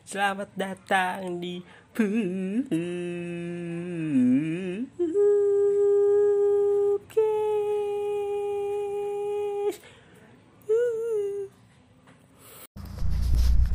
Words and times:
Selamat 0.00 0.48
datang 0.56 1.36
di. 1.44 1.60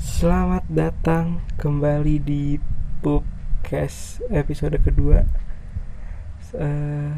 Selamat 0.01 0.65
datang 0.65 1.45
kembali 1.61 2.15
di 2.17 2.57
Pupcast 3.05 4.25
episode 4.33 4.81
kedua. 4.81 5.21
Eh, 6.55 7.13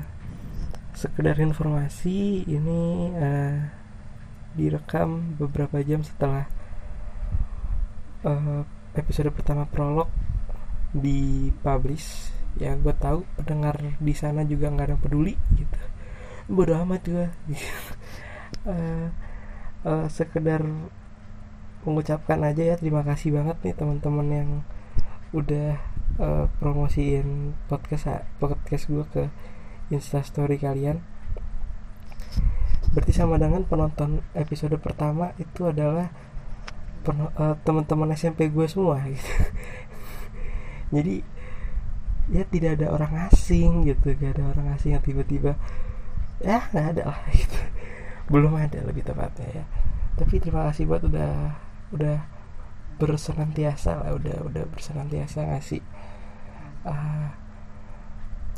sekedar 0.91 1.39
informasi 1.39 2.43
ini 2.43 3.13
eh, 3.15 3.71
direkam 4.57 5.39
beberapa 5.39 5.79
jam 5.85 6.03
setelah 6.03 6.49
eh, 8.27 8.76
episode 8.97 9.29
pertama 9.31 9.69
prolog 9.69 10.09
dipublish 10.91 12.33
ya 12.57 12.73
gue 12.73 12.93
tahu 12.97 13.21
pendengar 13.37 13.77
di 14.01 14.13
sana 14.17 14.41
juga 14.41 14.73
nggak 14.73 14.85
ada 14.89 14.93
yang 14.97 15.03
peduli 15.03 15.33
gitu. 15.53 15.79
Bodo 16.49 16.73
amat 16.81 17.01
gue 17.05 17.27
Eh, 18.67 19.07
eh, 19.87 20.05
sekedar 20.11 20.63
mengucapkan 21.87 22.39
aja 22.43 22.63
ya 22.63 22.75
terima 22.75 23.03
kasih 23.03 23.31
banget 23.31 23.55
nih 23.63 23.75
teman-teman 23.75 24.27
yang 24.27 24.49
udah 25.31 25.79
eh, 26.19 26.45
promosiin 26.59 27.55
podcast 27.71 28.27
podcast 28.39 28.83
gue 28.91 29.05
ke 29.07 29.23
instastory 29.91 30.59
kalian. 30.59 30.99
Berarti 32.91 33.13
sama 33.15 33.39
dengan 33.39 33.63
penonton 33.63 34.23
episode 34.35 34.75
pertama 34.79 35.31
itu 35.39 35.67
adalah 35.67 36.11
eh, 37.13 37.55
teman-teman 37.63 38.09
SMP 38.15 38.49
gue 38.51 38.65
semua 38.67 38.99
gitu. 39.07 39.31
Jadi 40.95 41.15
ya 42.27 42.43
tidak 42.47 42.81
ada 42.81 42.87
orang 42.91 43.13
asing 43.31 43.87
gitu. 43.87 44.15
Gak 44.15 44.39
ada 44.39 44.43
orang 44.51 44.75
asing 44.75 44.95
yang 44.95 45.03
tiba-tiba 45.03 45.55
ya 46.37 46.61
nggak 46.69 46.87
ada 46.97 47.03
lah 47.13 47.19
gitu. 47.39 47.59
Belum 48.27 48.53
ada 48.55 48.79
lebih 48.83 49.03
tepatnya 49.03 49.63
ya. 49.63 49.65
Tapi 50.17 50.41
terima 50.41 50.67
kasih 50.71 50.89
buat 50.89 51.03
udah 51.05 51.55
udah 51.93 52.17
bersenantiasa 52.97 54.01
lah 54.01 54.11
udah 54.17 54.37
udah 54.49 54.63
bersenantiasa 54.73 55.45
ngasih 55.53 55.85
ah, 56.81 57.29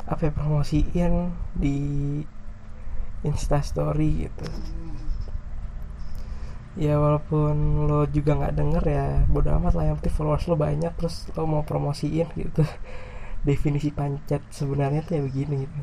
apa 0.08 0.22
ya 0.26 0.32
promosiin 0.32 1.36
di 1.60 1.78
instastory 3.28 4.32
gitu 4.32 4.48
ya 6.80 6.96
walaupun 6.96 7.86
lo 7.92 8.08
juga 8.08 8.40
nggak 8.40 8.56
denger 8.56 8.84
ya 8.88 9.06
bodo 9.28 9.52
amat 9.60 9.76
lah 9.76 9.92
yang 9.92 10.00
penting 10.00 10.16
followers 10.16 10.48
lo 10.48 10.56
banyak 10.56 10.96
terus 10.96 11.28
lo 11.36 11.44
mau 11.44 11.64
promosiin 11.68 12.32
gitu. 12.40 12.64
Definisi 13.48 13.92
pancet 13.92 14.40
sebenarnya 14.48 15.04
tuh 15.04 15.20
ya 15.20 15.22
begini 15.28 15.56
gitu. 15.68 15.80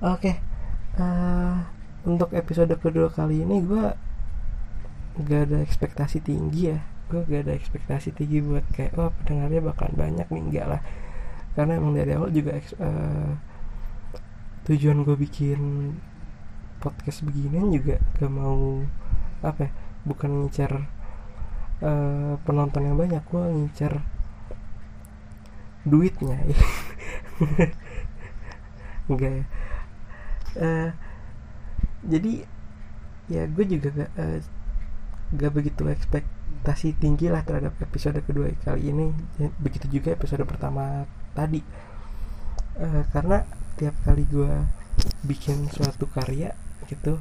oke 0.16 0.32
eh, 0.96 1.56
untuk 2.08 2.32
episode 2.32 2.72
kedua 2.80 3.12
kali 3.12 3.44
ini 3.44 3.60
gue 3.60 3.84
gak 5.28 5.42
ada 5.52 5.58
ekspektasi 5.60 6.24
tinggi 6.24 6.72
ya. 6.72 6.80
Gue 7.12 7.20
gak 7.28 7.44
ada 7.44 7.52
ekspektasi 7.52 8.16
tinggi 8.16 8.40
buat 8.40 8.64
kayak 8.72 8.96
oh 8.96 9.12
pendengarnya 9.22 9.60
bakalan 9.60 9.96
banyak. 9.96 10.26
Nih 10.32 10.42
enggak 10.42 10.66
lah. 10.72 10.80
Karena 11.52 11.76
emang 11.76 11.92
dari 11.96 12.12
awal 12.16 12.32
juga 12.32 12.56
eh, 12.56 13.32
tujuan 14.68 15.04
gue 15.04 15.16
bikin 15.20 15.60
podcast 16.80 17.24
beginian 17.24 17.72
juga 17.72 18.00
gak 18.20 18.32
mau 18.32 18.84
apa 19.44 19.68
ya 19.68 19.70
bukan 20.06 20.30
ngincar 20.44 20.72
eh, 21.82 22.34
penonton 22.46 22.82
yang 22.86 22.96
banyak 22.96 23.22
gue 23.26 23.42
ngincar 23.42 24.00
duitnya. 25.86 26.36
Enggak 29.10 29.30
ya. 29.30 29.44
Eh, 30.56 30.90
jadi 32.06 32.32
ya 33.30 33.42
gue 33.46 33.64
juga 33.66 33.88
gak, 33.94 34.10
eh, 34.18 34.38
gak 35.34 35.52
begitu 35.54 35.82
ekspektasi 35.86 36.98
tinggi 36.98 37.30
lah 37.30 37.42
terhadap 37.46 37.78
episode 37.78 38.18
kedua 38.26 38.50
kali 38.66 38.90
ini. 38.90 39.14
Ya, 39.38 39.48
begitu 39.62 39.86
juga 39.90 40.14
episode 40.14 40.42
pertama 40.42 41.06
tadi. 41.38 41.62
Eh, 42.76 43.02
karena 43.14 43.46
tiap 43.78 43.94
kali 44.02 44.26
gue 44.26 44.50
bikin 45.22 45.68
suatu 45.68 46.08
karya 46.08 46.56
gitu. 46.88 47.18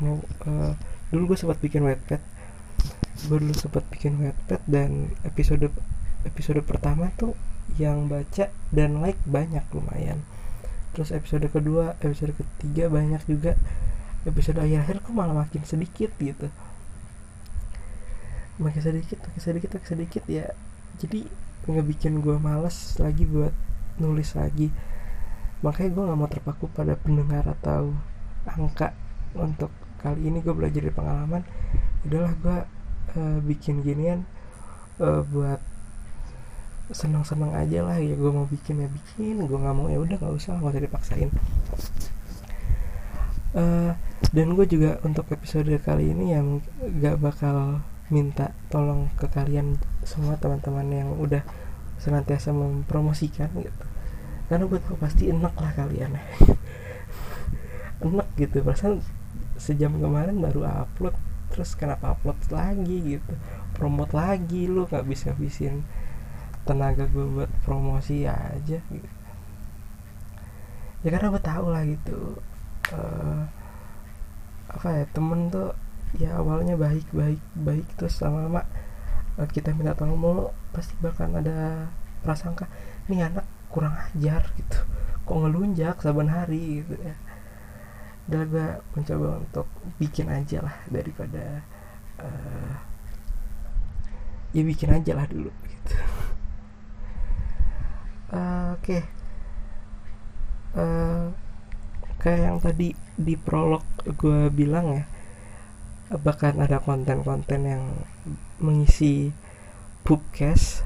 Mau 0.00 0.20
eh, 0.48 0.72
dulu 1.12 1.34
gue 1.34 1.38
sempat 1.38 1.60
bikin 1.60 1.84
webpad 1.84 2.32
gue 3.22 3.38
dulu 3.38 3.54
sempat 3.54 3.86
bikin 3.92 4.18
webpad 4.18 4.62
dan 4.66 5.14
episode 5.22 5.70
episode 6.26 6.58
pertama 6.66 7.14
tuh 7.14 7.38
yang 7.78 8.10
baca 8.10 8.50
dan 8.74 8.98
like 8.98 9.18
banyak 9.22 9.62
lumayan. 9.70 10.26
Terus 10.92 11.14
episode 11.14 11.46
kedua 11.48 11.94
episode 12.02 12.34
ketiga 12.34 12.90
banyak 12.90 13.22
juga. 13.30 13.54
Episode 14.22 14.62
akhir-akhir 14.62 15.02
kok 15.02 15.14
malah 15.14 15.46
makin 15.46 15.62
sedikit 15.66 16.10
gitu. 16.18 16.50
Makin 18.58 18.80
sedikit 18.82 19.18
makin 19.22 19.40
sedikit 19.42 19.70
makin 19.78 19.88
sedikit 19.88 20.24
ya. 20.26 20.50
Jadi 20.98 21.26
ngebikin 21.70 22.22
gue 22.22 22.36
males 22.42 22.98
lagi 22.98 23.22
buat 23.22 23.54
nulis 24.02 24.34
lagi. 24.34 24.74
Makanya 25.62 25.90
gue 25.94 26.02
nggak 26.10 26.18
mau 26.18 26.30
terpaku 26.30 26.66
pada 26.74 26.98
pendengar 26.98 27.46
atau 27.46 27.94
angka 28.46 28.94
untuk 29.38 29.70
kali 30.02 30.28
ini 30.28 30.42
gue 30.42 30.54
belajar 30.54 30.82
dari 30.82 30.94
pengalaman. 30.94 31.42
Udahlah 32.06 32.34
gue 32.38 32.58
eh, 33.18 33.38
bikin 33.46 33.86
ginian 33.86 34.26
eh, 34.98 35.22
buat 35.26 35.60
senang-senang 36.92 37.54
aja 37.54 37.86
lah. 37.86 37.96
Ya 38.02 38.18
gue 38.18 38.30
mau 38.34 38.44
bikin 38.46 38.82
ya 38.82 38.88
bikin 38.90 39.42
gue 39.42 39.58
nggak 39.58 39.76
mau 39.76 39.86
ya 39.88 39.98
udah 40.02 40.16
nggak 40.18 40.34
usah 40.34 40.58
nggak 40.58 40.72
usah 40.74 40.84
dipaksain. 40.84 41.30
Eh, 43.52 43.92
dan 44.32 44.46
gue 44.56 44.64
juga 44.64 44.96
untuk 45.04 45.28
episode 45.28 45.68
kali 45.84 46.16
ini 46.16 46.32
yang 46.32 46.64
gak 47.04 47.20
bakal 47.20 47.84
minta 48.08 48.56
tolong 48.72 49.12
ke 49.20 49.28
kalian 49.28 49.76
semua 50.08 50.40
teman-teman 50.40 50.88
yang 50.88 51.08
udah 51.20 51.44
senantiasa 52.00 52.56
mempromosikan 52.56 53.52
gitu. 53.60 53.84
Karena 54.48 54.64
gue 54.64 54.80
tau 54.80 54.96
pasti 54.96 55.28
enak 55.28 55.52
lah 55.52 55.72
kalian 55.76 56.16
enak 58.02 58.28
gitu. 58.34 58.60
Perasaan 58.66 59.00
sejam 59.56 59.94
kemarin 60.02 60.42
baru 60.42 60.66
upload 60.66 61.14
terus 61.52 61.76
kenapa 61.76 62.16
upload 62.16 62.38
lagi 62.48 63.18
gitu? 63.18 63.32
Promote 63.76 64.16
lagi 64.16 64.66
lu 64.66 64.88
nggak 64.88 65.04
bisa 65.06 65.36
habisin 65.36 65.84
tenaga 66.62 67.04
gue 67.10 67.26
buat 67.26 67.50
promosi 67.66 68.24
aja 68.24 68.78
gitu. 68.78 69.10
Ya 71.02 71.08
karena 71.10 71.34
gue 71.34 71.42
tahu 71.42 71.66
lah 71.70 71.82
gitu 71.82 72.38
eh, 72.94 73.42
apa 74.70 74.88
ya 75.02 75.04
temen 75.10 75.50
tuh 75.50 75.74
ya 76.16 76.38
awalnya 76.38 76.78
baik 76.78 77.08
baik 77.10 77.42
baik 77.58 77.86
terus 77.98 78.22
lama-lama 78.22 78.62
eh, 79.36 79.48
kita 79.50 79.74
minta 79.74 79.98
tolong 79.98 80.16
mulu 80.16 80.44
pasti 80.70 80.94
bakal 81.02 81.34
ada 81.34 81.90
prasangka 82.22 82.70
nih 83.10 83.26
anak 83.26 83.46
kurang 83.68 83.98
ajar 83.98 84.46
gitu. 84.54 84.78
Kok 85.26 85.36
ngelunjak 85.46 85.98
saban 86.00 86.30
hari? 86.30 86.82
gitu 86.82 86.94
ya 87.02 87.14
dan 88.30 88.46
gue 88.48 88.68
mencoba 88.94 89.42
untuk 89.42 89.66
bikin 89.98 90.30
aja 90.30 90.62
lah 90.62 90.76
daripada 90.86 91.66
eh, 92.22 92.72
ya 94.54 94.62
bikin 94.62 94.90
aja 94.94 95.12
lah 95.16 95.26
dulu 95.26 95.50
gitu. 95.50 95.96
Eh, 98.32 98.68
oke. 98.80 98.98
Eh, 100.72 101.24
kayak 102.22 102.40
yang 102.40 102.58
tadi 102.62 102.94
di 103.18 103.34
prolog 103.36 103.82
gue 104.06 104.48
bilang 104.48 104.94
ya 104.94 105.04
bahkan 106.22 106.60
ada 106.60 106.78
konten-konten 106.78 107.60
yang 107.64 107.84
mengisi 108.60 109.32
pubcast 110.04 110.84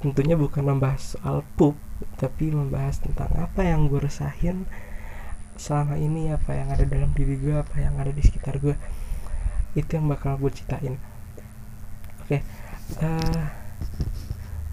tentunya 0.00 0.38
bukan 0.38 0.64
membahas 0.64 1.18
soal 1.18 1.42
pub 1.58 1.74
tapi 2.16 2.54
membahas 2.54 3.02
tentang 3.02 3.28
apa 3.36 3.66
yang 3.66 3.90
gue 3.90 4.00
resahin 4.00 4.64
selama 5.56 5.96
ini 5.96 6.32
apa 6.32 6.52
yang 6.52 6.68
ada 6.72 6.84
dalam 6.84 7.10
diri 7.16 7.36
gue 7.40 7.56
apa 7.56 7.76
yang 7.80 7.96
ada 7.96 8.12
di 8.12 8.22
sekitar 8.22 8.60
gue 8.60 8.76
itu 9.76 9.90
yang 9.92 10.08
bakal 10.08 10.40
gue 10.40 10.52
ceritain. 10.52 10.96
Oke 12.24 12.40
eh, 13.02 13.44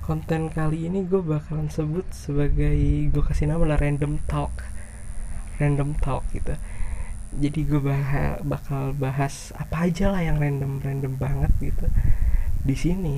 konten 0.04 0.52
kali 0.52 0.92
ini 0.92 1.08
gue 1.08 1.24
bakalan 1.24 1.72
sebut 1.72 2.04
sebagai 2.12 2.76
gue 3.08 3.24
kasih 3.24 3.52
nama 3.52 3.64
lah 3.64 3.80
random 3.80 4.20
talk. 4.28 4.52
Random 5.60 5.96
talk 6.00 6.28
gitu. 6.36 6.56
Jadi 7.34 7.60
gue 7.66 7.82
bah 7.82 8.38
bakal 8.46 8.94
bahas 8.94 9.50
apa 9.58 9.90
aja 9.90 10.14
lah 10.14 10.22
yang 10.22 10.38
random 10.38 10.84
random 10.84 11.14
banget 11.18 11.52
gitu 11.64 11.88
di 12.64 12.76
sini. 12.78 13.16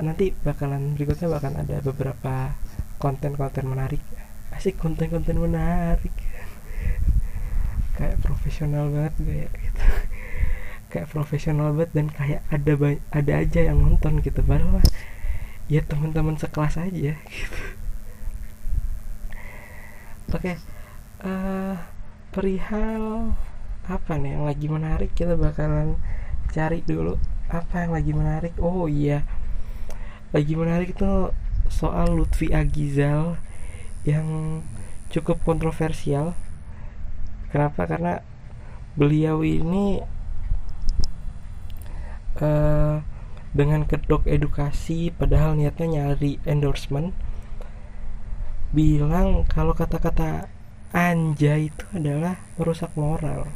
Nanti 0.00 0.32
bakalan 0.32 0.96
berikutnya 0.96 1.28
bakalan 1.28 1.62
ada 1.66 1.76
beberapa 1.84 2.56
konten-konten 3.00 3.64
menarik 3.64 4.02
asik 4.60 4.76
konten-konten 4.76 5.40
menarik. 5.40 6.12
Kayak 7.96 8.20
profesional 8.20 8.92
banget 8.92 9.14
gue 9.24 9.36
ya 9.40 9.50
gitu. 9.56 9.84
Kayak 10.92 11.08
profesional 11.08 11.72
banget 11.72 11.96
dan 11.96 12.06
kayak 12.12 12.44
ada 12.52 12.72
ada 13.08 13.32
aja 13.40 13.60
yang 13.72 13.80
nonton 13.80 14.20
gitu. 14.20 14.44
Padahal 14.44 14.84
ya 15.64 15.80
teman-teman 15.80 16.36
sekelas 16.36 16.76
aja 16.76 17.16
gitu. 17.32 17.60
Oke 20.28 20.52
okay. 20.52 20.56
uh, 21.24 21.72
eh, 21.72 21.74
perihal 22.28 23.32
apa 23.88 24.12
nih 24.20 24.36
yang 24.36 24.44
lagi 24.44 24.68
menarik? 24.68 25.16
Kita 25.16 25.40
bakalan 25.40 25.96
cari 26.52 26.84
dulu 26.84 27.16
apa 27.48 27.88
yang 27.88 27.96
lagi 27.96 28.12
menarik. 28.12 28.52
Oh 28.60 28.84
iya 28.92 29.24
lagi 30.36 30.52
menarik 30.52 30.92
itu 30.92 31.32
soal 31.72 32.12
Lutfi 32.12 32.52
Agizal 32.52 33.40
yang 34.04 34.60
cukup 35.10 35.42
kontroversial. 35.42 36.38
Kenapa? 37.50 37.84
Karena 37.84 38.22
beliau 38.94 39.42
ini 39.42 39.98
uh, 42.38 43.02
dengan 43.50 43.82
kedok 43.82 44.30
edukasi 44.30 45.10
padahal 45.10 45.58
niatnya 45.58 46.14
nyari 46.14 46.38
endorsement 46.46 47.10
bilang 48.70 49.42
kalau 49.50 49.74
kata-kata 49.74 50.46
anjay 50.94 51.70
itu 51.70 51.84
adalah 51.90 52.38
merusak 52.54 52.94
moral. 52.94 53.50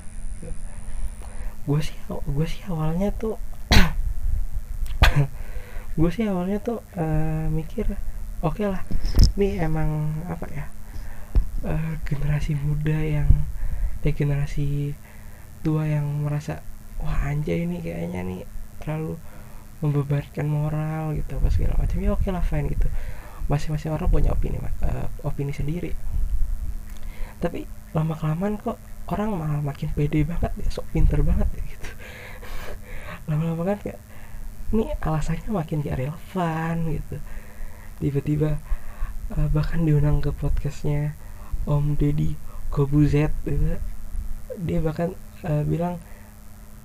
Gue 1.64 1.80
sih 1.80 1.96
gue 2.10 2.46
sih 2.46 2.66
awalnya 2.66 3.14
tuh 3.14 3.38
gue 5.98 6.10
sih 6.10 6.26
awalnya 6.26 6.58
tuh 6.58 6.82
uh, 6.98 7.46
mikir 7.54 7.94
oke 8.44 8.60
okay 8.60 8.66
lah. 8.68 8.84
Ini 9.40 9.64
emang 9.64 10.12
apa 10.28 10.46
ya? 10.52 10.68
Uh, 11.64 11.96
generasi 12.04 12.52
muda 12.60 13.00
yang 13.00 13.28
eh 14.04 14.12
generasi 14.12 14.92
tua 15.64 15.88
yang 15.88 16.04
merasa 16.20 16.60
wah 17.00 17.24
anjay 17.24 17.64
ini 17.64 17.80
kayaknya 17.80 18.20
nih 18.20 18.44
terlalu 18.84 19.16
membebankan 19.80 20.44
moral 20.44 21.16
gitu 21.16 21.40
apa 21.40 21.48
segala 21.48 21.80
macam. 21.80 21.96
Ya 22.04 22.12
oke 22.12 22.20
okay 22.20 22.30
lah 22.36 22.44
fine 22.44 22.68
gitu. 22.68 22.84
Masing-masing 23.48 23.96
orang 23.96 24.12
punya 24.12 24.30
opini 24.36 24.60
uh, 24.60 25.08
opini 25.24 25.56
sendiri. 25.56 25.96
Tapi 27.40 27.64
lama 27.96 28.12
kelamaan 28.12 28.60
kok 28.60 28.76
orang 29.08 29.32
malah 29.32 29.60
makin 29.64 29.88
pede 29.96 30.24
banget 30.24 30.52
ya 30.60 30.68
sok 30.68 30.84
pinter 30.92 31.24
banget 31.24 31.48
ya 31.48 31.62
gitu. 31.64 31.90
Lama-lama 33.32 33.72
kan 33.72 33.78
kayak 33.80 34.00
ini 34.76 34.92
alasannya 35.00 35.48
makin 35.48 35.80
gak 35.80 35.96
relevan 35.96 36.76
gitu 36.92 37.16
tiba-tiba 38.04 38.60
uh, 39.32 39.48
bahkan 39.48 39.88
diundang 39.88 40.20
ke 40.20 40.28
podcastnya 40.28 41.16
Om 41.64 41.96
Deddy 41.96 42.36
Kobuzet 42.68 43.32
gitu. 43.48 43.80
Dia 44.60 44.78
bahkan 44.84 45.16
uh, 45.48 45.64
bilang 45.64 45.96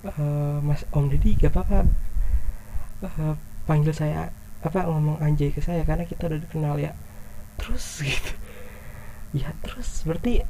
uh, 0.08 0.64
Mas 0.64 0.88
Om 0.96 1.12
Deddy 1.12 1.36
gak 1.36 1.52
apa-apa 1.52 1.84
uh, 3.04 3.36
panggil 3.68 3.92
saya 3.92 4.32
apa 4.60 4.84
ngomong 4.84 5.20
anjay 5.24 5.52
ke 5.52 5.60
saya 5.64 5.84
karena 5.84 6.08
kita 6.08 6.28
udah 6.32 6.40
dikenal 6.40 6.80
ya. 6.80 6.96
Terus 7.60 7.84
gitu. 8.08 8.32
Ya 9.36 9.52
terus 9.60 10.08
berarti 10.08 10.40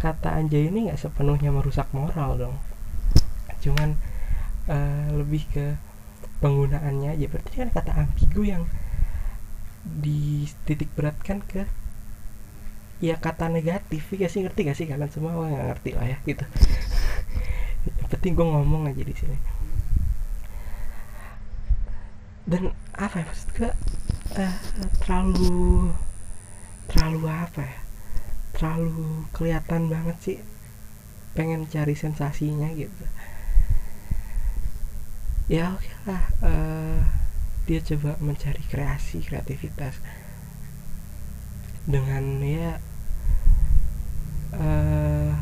kata 0.00 0.32
anjay 0.32 0.68
ini 0.68 0.88
nggak 0.88 1.00
sepenuhnya 1.00 1.52
merusak 1.52 1.88
moral 1.96 2.36
dong. 2.36 2.56
Cuman 3.64 3.96
uh, 4.68 5.08
lebih 5.16 5.48
ke 5.52 5.76
penggunaannya 6.40 7.16
aja. 7.16 7.26
Berarti 7.28 7.52
kan 7.60 7.68
kata 7.72 7.92
ambigu 7.96 8.42
yang 8.44 8.64
dititik 9.84 10.92
beratkan 10.92 11.40
ke 11.40 11.64
ya 13.00 13.16
kata 13.16 13.48
negatif 13.48 14.12
ya 14.12 14.28
sih 14.28 14.44
ngerti 14.44 14.68
gak 14.68 14.76
sih? 14.76 14.84
Kalian 14.84 15.08
semua 15.08 15.32
nggak 15.32 15.66
ngerti 15.72 15.90
lah 15.96 16.06
ya 16.06 16.18
gitu. 16.28 16.44
Penting 18.12 18.36
gue 18.36 18.46
ngomong 18.46 18.92
aja 18.92 19.00
di 19.00 19.14
sini. 19.16 19.38
Dan 22.44 22.76
apa 22.92 23.22
ya 23.22 23.24
maksud 23.24 23.48
gue 23.56 23.72
uh, 24.36 24.56
terlalu 25.00 25.88
terlalu 26.92 27.20
apa 27.24 27.62
ya? 27.64 27.80
Terlalu 28.52 29.24
kelihatan 29.32 29.88
banget 29.88 30.16
sih 30.20 30.38
pengen 31.32 31.64
cari 31.72 31.96
sensasinya 31.96 32.68
gitu. 32.76 33.04
Ya 35.48 35.72
oke 35.72 35.82
okay 35.82 35.94
lah 36.04 36.24
uh, 36.44 37.00
dia 37.68 37.80
coba 37.84 38.16
mencari 38.20 38.62
kreasi 38.68 39.20
kreativitas. 39.24 40.00
Dengan 41.84 42.44
ya 42.44 42.78
uh, 44.54 45.32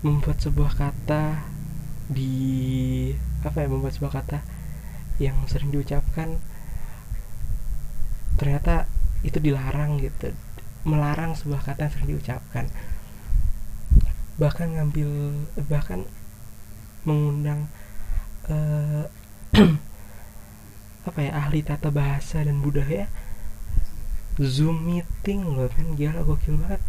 membuat 0.00 0.40
sebuah 0.40 0.72
kata 0.76 1.44
di 2.10 2.34
apa 3.46 3.62
ya 3.62 3.68
membuat 3.70 3.94
sebuah 3.94 4.14
kata 4.20 4.38
yang 5.22 5.36
sering 5.46 5.70
diucapkan 5.70 6.40
ternyata 8.40 8.88
itu 9.20 9.36
dilarang 9.36 10.00
gitu. 10.00 10.32
Melarang 10.88 11.36
sebuah 11.36 11.60
kata 11.60 11.86
yang 11.86 11.92
sering 11.92 12.10
diucapkan. 12.16 12.64
Bahkan 14.40 14.80
ngambil 14.80 15.10
bahkan 15.68 16.08
mengundang 17.04 17.68
uh, 18.48 19.04
apa 21.06 21.18
ya 21.24 21.32
ahli 21.36 21.64
tata 21.64 21.88
bahasa 21.88 22.44
dan 22.44 22.60
budaya. 22.60 23.08
Zoom 24.40 24.88
meeting 24.88 25.44
loh 25.44 25.68
men. 25.76 25.96
Gila 25.96 26.24
gokil 26.24 26.56
banget. 26.60 26.82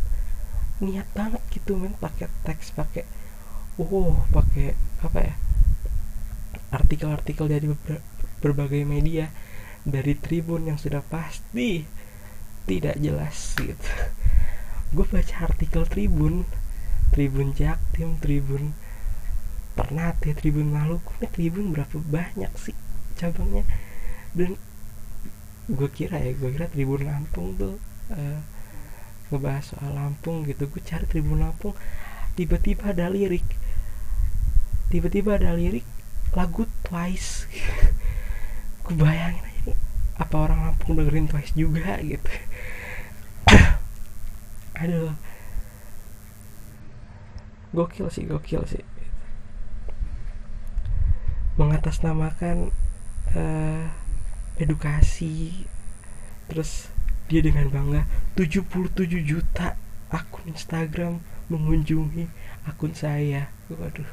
Niat 0.82 1.08
banget 1.14 1.42
gitu 1.54 1.78
men 1.78 1.94
pakai 2.00 2.32
teks 2.44 2.74
pakai 2.74 3.06
oh 3.80 4.28
pakai 4.30 4.76
apa 5.02 5.20
ya 5.24 5.36
artikel-artikel 6.72 7.48
dari 7.52 7.68
berbagai 8.44 8.84
media 8.84 9.32
dari 9.84 10.14
tribun 10.16 10.70
yang 10.70 10.78
sudah 10.78 11.02
pasti 11.02 11.84
tidak 12.70 12.96
jelas 13.02 13.58
gitu. 13.58 13.92
Gue 14.92 15.08
baca 15.08 15.36
artikel 15.48 15.88
tribun 15.88 16.44
tribun 17.12 17.52
jaktim 17.52 18.20
tribun 18.20 18.72
Ternate 19.72 20.36
tribun 20.36 20.68
Maluku 20.72 21.16
tribun 21.32 21.72
berapa 21.72 21.96
banyak 21.96 22.52
sih 22.60 22.76
cabangnya 23.16 23.64
dan 24.32 24.56
gue 25.72 25.90
kira 25.92 26.20
ya 26.20 26.36
gue 26.36 26.50
kira 26.52 26.68
tribun 26.68 27.08
Lampung 27.08 27.56
tuh 27.56 27.76
uh, 28.12 28.40
ngebahas 29.32 29.76
soal 29.76 29.92
Lampung 29.96 30.44
gitu. 30.44 30.68
Gue 30.68 30.84
cari 30.84 31.08
tribun 31.08 31.44
Lampung 31.44 31.76
tiba-tiba 32.36 32.92
ada 32.92 33.08
lirik. 33.08 33.48
Tiba-tiba 34.92 35.40
ada 35.40 35.56
lirik 35.56 35.88
lagu 36.36 36.68
Twice. 36.84 37.48
Gue 38.88 38.96
bayangin 38.98 39.44
aja 39.44 39.62
nih 39.72 39.78
apa 40.20 40.36
orang 40.36 40.60
Lampung 40.68 41.00
dengerin 41.00 41.32
Twice 41.32 41.56
juga 41.56 42.00
gitu. 42.04 42.32
Aduh. 44.84 45.16
Gokil 47.72 48.12
sih 48.12 48.28
gokil 48.28 48.68
sih. 48.68 48.84
Mengatasnamakan 51.56 52.76
uh, 53.32 53.88
edukasi 54.60 55.68
terus 56.52 56.92
dia 57.32 57.40
dengan 57.40 57.72
bangga 57.72 58.04
77 58.36 58.68
juta 59.24 59.80
akun 60.12 60.52
Instagram 60.52 61.24
mengunjungi 61.48 62.28
akun 62.68 62.92
saya. 62.92 63.48
Waduh. 63.72 64.08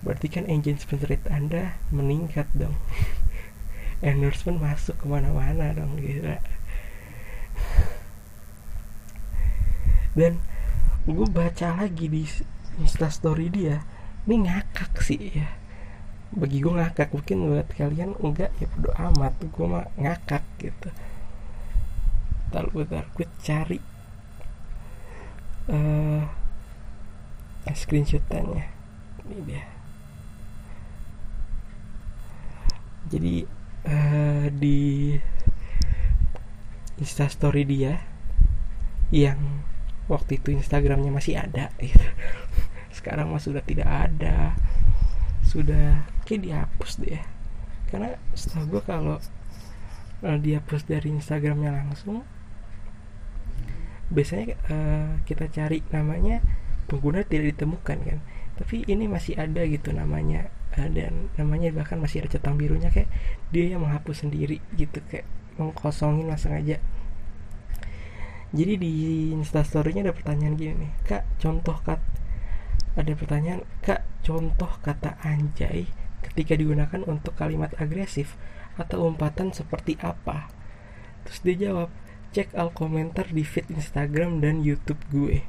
Berarti 0.00 0.32
kan 0.32 0.48
engine 0.48 0.80
sponsored 0.80 1.20
anda 1.28 1.76
meningkat 1.92 2.48
dong. 2.56 2.76
Endorsement 4.04 4.60
masuk 4.60 4.96
ke 5.00 5.06
mana-mana 5.08 5.76
dong 5.76 6.00
gila. 6.00 6.40
Dan 10.16 10.40
gue 11.04 11.28
baca 11.28 11.76
lagi 11.76 12.08
di 12.08 12.24
instastory 12.80 13.52
dia 13.52 13.84
ini 14.26 14.48
ngakak 14.48 14.98
sih 15.00 15.38
ya 15.38 15.48
bagi 16.34 16.58
gue 16.58 16.72
ngakak. 16.74 17.14
Mungkin 17.14 17.38
buat 17.50 17.68
kalian 17.74 18.18
enggak 18.18 18.50
ya 18.58 18.66
bodo 18.74 18.90
amat. 18.96 19.34
Gue 19.50 19.66
mah 19.66 19.86
ngakak 19.94 20.42
gitu. 20.58 20.88
Bentar 22.46 22.66
bentar 22.72 23.04
gue 23.14 23.26
cari 23.42 23.78
uh, 25.70 26.22
screenshotannya. 27.70 28.64
Ini 29.26 29.38
dia. 29.46 29.64
Jadi 33.06 33.34
uh, 33.86 34.46
di 34.50 35.14
instastory 36.98 37.62
dia 37.62 38.02
yang 39.14 39.62
waktu 40.10 40.42
itu 40.42 40.54
instagramnya 40.54 41.14
masih 41.14 41.38
ada 41.38 41.70
gitu. 41.78 42.02
sekarang 42.96 43.30
mah 43.30 43.42
sudah 43.42 43.62
tidak 43.62 43.86
ada. 43.86 44.58
Sudah 45.46 46.15
kayak 46.26 46.42
dihapus 46.42 46.92
deh 47.00 47.22
karena 47.86 48.18
setahu 48.34 48.76
gue 48.76 48.82
kalau 48.82 49.16
uh, 50.26 50.38
dihapus 50.42 50.90
dari 50.90 51.14
instagramnya 51.14 51.70
langsung 51.70 52.26
biasanya 54.10 54.58
uh, 54.70 55.22
kita 55.22 55.46
cari 55.50 55.82
namanya 55.94 56.42
pengguna 56.86 57.26
tidak 57.26 57.58
ditemukan 57.58 57.98
kan. 57.98 58.18
Tapi 58.56 58.86
ini 58.86 59.10
masih 59.10 59.34
ada 59.34 59.66
gitu 59.66 59.90
namanya 59.90 60.48
uh, 60.78 60.88
dan 60.90 61.32
namanya 61.34 61.72
bahkan 61.72 61.98
masih 61.98 62.22
ada 62.24 62.38
centang 62.38 62.58
birunya 62.58 62.92
kayak 62.92 63.10
dia 63.50 63.74
yang 63.74 63.82
menghapus 63.82 64.26
sendiri 64.26 64.60
gitu 64.76 65.00
kayak 65.08 65.26
mengkosongin 65.56 66.28
langsung 66.28 66.52
aja 66.52 66.78
jadi 68.54 68.74
di 68.78 68.92
instastorynya 69.34 70.06
ada 70.06 70.14
pertanyaan 70.14 70.54
gini 70.54 70.74
nih 70.86 70.92
kak 71.04 71.24
contoh 71.40 71.76
kat 71.82 72.00
ada 72.96 73.12
pertanyaan 73.12 73.64
kak 73.82 74.04
contoh 74.22 74.70
kata 74.80 75.16
anjay 75.24 75.88
ketika 76.36 76.52
digunakan 76.52 77.00
untuk 77.08 77.32
kalimat 77.32 77.72
agresif 77.80 78.36
atau 78.76 79.08
umpatan 79.08 79.56
seperti 79.56 79.96
apa? 80.04 80.52
Terus 81.24 81.40
dia 81.40 81.56
jawab 81.56 81.88
cek 82.36 82.52
al 82.52 82.76
komentar 82.76 83.32
di 83.32 83.40
feed 83.40 83.72
Instagram 83.72 84.44
dan 84.44 84.60
YouTube 84.60 85.00
gue. 85.08 85.40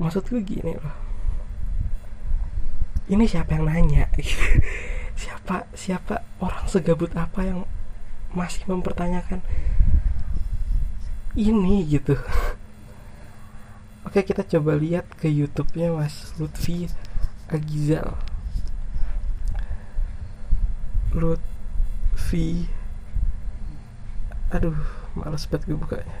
Maksud 0.00 0.24
gue 0.24 0.40
gini 0.40 0.72
loh. 0.72 0.96
Ini 3.12 3.28
siapa 3.28 3.60
yang 3.60 3.68
nanya? 3.68 4.08
Siapa 5.22 5.68
siapa 5.76 6.24
orang 6.40 6.64
segabut 6.66 7.12
apa 7.12 7.44
yang 7.44 7.68
masih 8.32 8.64
mempertanyakan? 8.64 9.44
Ini 11.36 11.84
gitu. 11.84 12.16
Oke 14.08 14.24
kita 14.24 14.40
coba 14.48 14.80
lihat 14.80 15.04
ke 15.20 15.28
YouTube-nya 15.28 15.92
Mas 15.92 16.32
Lutfi 16.40 16.88
Agizal 17.52 18.31
Lutfi 21.12 22.66
aduh 24.52 24.76
males 25.16 25.48
banget 25.48 25.72
gue 25.72 25.78
bukanya 25.80 26.16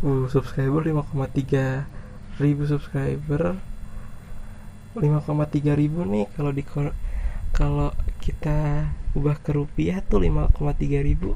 uh 0.06 0.24
subscriber 0.30 0.80
5,3 0.86 1.98
ribu 2.38 2.62
subscriber. 2.70 3.58
5,3 4.98 5.78
ribu 5.78 6.02
nih 6.06 6.26
kalau 6.34 6.50
di 6.54 6.62
kalau 7.54 7.90
kita 8.18 8.90
ubah 9.14 9.38
ke 9.42 9.50
rupiah 9.54 10.02
tuh 10.02 10.22
5,3 10.22 10.54
ribu. 11.02 11.34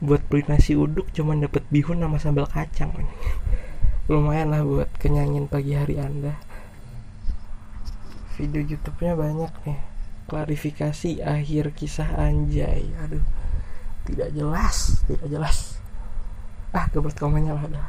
Buat 0.00 0.26
beli 0.32 0.48
nasi 0.48 0.78
uduk 0.78 1.12
cuman 1.12 1.44
dapat 1.44 1.66
bihun 1.68 2.00
sama 2.00 2.16
sambal 2.16 2.48
kacang 2.48 2.90
lumayan 4.10 4.50
lah 4.50 4.64
buat 4.64 4.90
kenyangin 4.96 5.46
pagi 5.46 5.76
hari 5.76 6.00
anda 6.00 6.40
video 8.40 8.64
YouTube-nya 8.64 9.12
banyak 9.12 9.52
nih. 9.68 9.80
Klarifikasi 10.24 11.20
akhir 11.20 11.76
kisah 11.76 12.08
anjay. 12.16 12.88
Aduh 13.04 13.20
tidak 14.08 14.32
jelas 14.32 15.04
tidak 15.04 15.28
jelas. 15.28 15.58
Ah 16.72 16.88
kebelet 16.88 17.18
komennya 17.20 17.52
lah 17.52 17.66
dah 17.68 17.86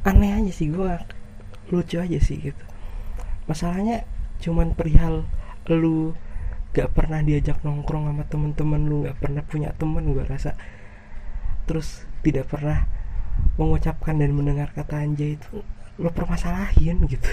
aneh 0.00 0.32
aja 0.32 0.52
sih 0.52 0.72
gue 0.72 0.90
lucu 1.70 1.96
aja 2.00 2.18
sih 2.18 2.40
gitu. 2.40 2.64
Masalahnya 3.46 4.02
cuman 4.40 4.72
perihal 4.74 5.28
lu 5.70 6.16
gak 6.72 6.96
pernah 6.96 7.20
diajak 7.20 7.60
nongkrong 7.62 8.08
sama 8.10 8.24
temen-temen 8.26 8.80
lu 8.88 8.96
gak 9.06 9.18
pernah 9.20 9.42
punya 9.44 9.70
temen 9.76 10.10
gue 10.10 10.24
rasa 10.24 10.56
terus 11.70 12.02
tidak 12.26 12.50
pernah 12.50 12.90
mengucapkan 13.54 14.18
dan 14.18 14.34
mendengar 14.34 14.74
kata 14.74 15.06
anjay 15.06 15.38
itu 15.38 15.62
lo 16.02 16.10
permasalahin 16.10 17.06
gitu. 17.06 17.30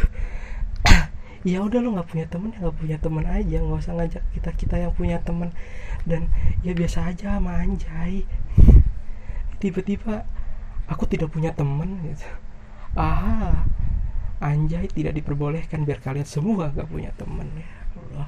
Ya 1.46 1.64
udah 1.64 1.80
lo 1.80 1.96
nggak 1.96 2.12
punya 2.12 2.28
temen 2.28 2.52
ya 2.52 2.60
nggak 2.60 2.78
punya 2.82 2.98
temen 3.00 3.24
aja 3.24 3.58
nggak 3.64 3.80
usah 3.80 3.94
ngajak 3.96 4.24
kita 4.36 4.52
kita 4.58 4.76
yang 4.84 4.94
punya 4.94 5.18
temen. 5.26 5.50
Dan 6.04 6.30
ya 6.62 6.76
biasa 6.76 7.08
aja 7.08 7.40
sama 7.40 7.58
anjay. 7.58 8.28
Tiba-tiba 9.58 10.28
aku 10.92 11.08
tidak 11.08 11.32
punya 11.32 11.56
temen 11.56 12.04
gitu. 12.04 12.28
Aha 12.94 13.64
anjay 14.38 14.86
tidak 14.92 15.18
diperbolehkan 15.18 15.82
biar 15.82 15.98
kalian 15.98 16.28
semua 16.28 16.70
gak 16.70 16.90
punya 16.90 17.10
temen 17.18 17.48
ya 17.58 17.70
Allah. 17.98 18.28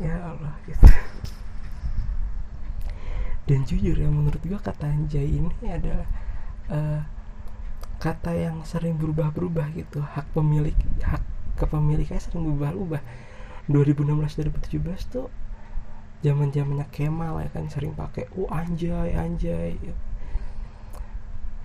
Ya 0.00 0.16
Allah 0.18 0.52
gitu 0.68 1.09
dan 3.50 3.66
jujur 3.66 3.98
ya 3.98 4.06
menurut 4.06 4.38
gue 4.46 4.54
kata 4.62 4.86
anjay 4.86 5.26
ini 5.26 5.50
adalah 5.66 6.06
uh, 6.70 7.02
kata 7.98 8.30
yang 8.30 8.62
sering 8.62 8.94
berubah-berubah 8.94 9.74
gitu. 9.74 9.98
Hak 10.06 10.30
pemilik 10.30 10.78
hak 11.02 11.18
kepemilikannya 11.58 12.22
sering 12.22 12.46
berubah-ubah. 12.46 13.02
2016 13.66 14.38
2017 14.70 15.10
tuh 15.10 15.26
zaman 16.22 16.54
zamannya 16.54 16.86
Kemal 16.94 17.42
ya 17.42 17.50
kan 17.50 17.66
sering 17.66 17.98
pakai 17.98 18.30
oh 18.38 18.46
anjay 18.54 19.18
anjay. 19.18 19.74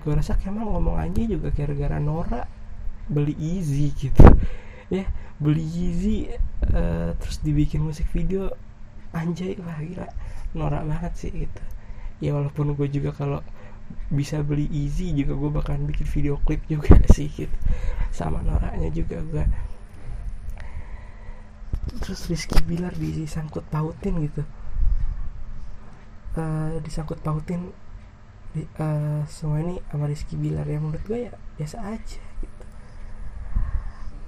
Gue 0.01 0.13
rasa 0.17 0.41
Kemal 0.41 0.65
ngomong 0.65 0.97
anjay 0.97 1.29
juga 1.29 1.53
gara-gara 1.53 2.01
Nora 2.01 2.49
beli 3.05 3.37
easy 3.37 3.93
gitu. 3.93 4.25
Ya 4.85 5.09
beli 5.41 5.65
easy 5.65 6.29
uh, 6.69 7.09
terus 7.17 7.41
dibikin 7.41 7.81
musik 7.81 8.05
video 8.09 8.49
anjay 9.13 9.53
lah 9.61 9.77
gila. 9.81 10.09
Norak 10.57 10.85
banget 10.85 11.13
sih 11.17 11.33
gitu 11.33 11.74
ya 12.23 12.31
walaupun 12.31 12.75
gue 12.75 12.87
juga 12.87 13.11
kalau 13.11 13.39
bisa 14.09 14.41
beli 14.41 14.65
easy 14.73 15.13
juga 15.13 15.37
gue 15.37 15.49
bakalan 15.51 15.85
bikin 15.85 16.07
video 16.09 16.35
klip 16.41 16.63
juga 16.69 16.95
sih 17.15 17.29
gitu. 17.29 17.57
Sama 18.11 18.41
noraknya 18.41 18.89
juga 18.91 19.19
gue 19.21 19.45
terus 22.01 22.27
Rizky 22.27 22.59
Bilar 22.65 22.93
disangkut 22.97 23.65
pautin 23.69 24.19
gitu. 24.25 24.43
Uh, 26.35 26.75
disangkut 26.83 27.17
pautin 27.23 27.71
di, 28.51 28.67
uh, 28.77 29.23
semua 29.31 29.63
ini 29.63 29.79
sama 29.89 30.05
Rizky 30.09 30.35
Bilar. 30.35 30.67
Ya 30.67 30.77
menurut 30.81 31.01
gue 31.07 31.29
ya 31.29 31.33
biasa 31.57 31.77
aja 31.81 32.21
gitu. 32.43 32.65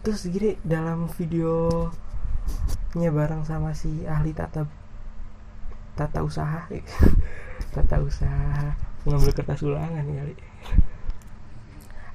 Terus 0.05 0.21
gini 0.31 0.55
dalam 0.63 1.11
videonya 1.11 1.91
bareng 3.11 3.43
sama 3.43 3.75
si 3.75 4.07
ahli 4.07 4.31
tata 4.31 4.65
tata 5.97 6.21
usaha 6.21 6.69
tata 7.77 8.01
usaha. 8.01 8.73
Mengambil 9.05 9.31
kertas 9.37 9.61
ulangan 9.61 10.01
kali. 10.01 10.35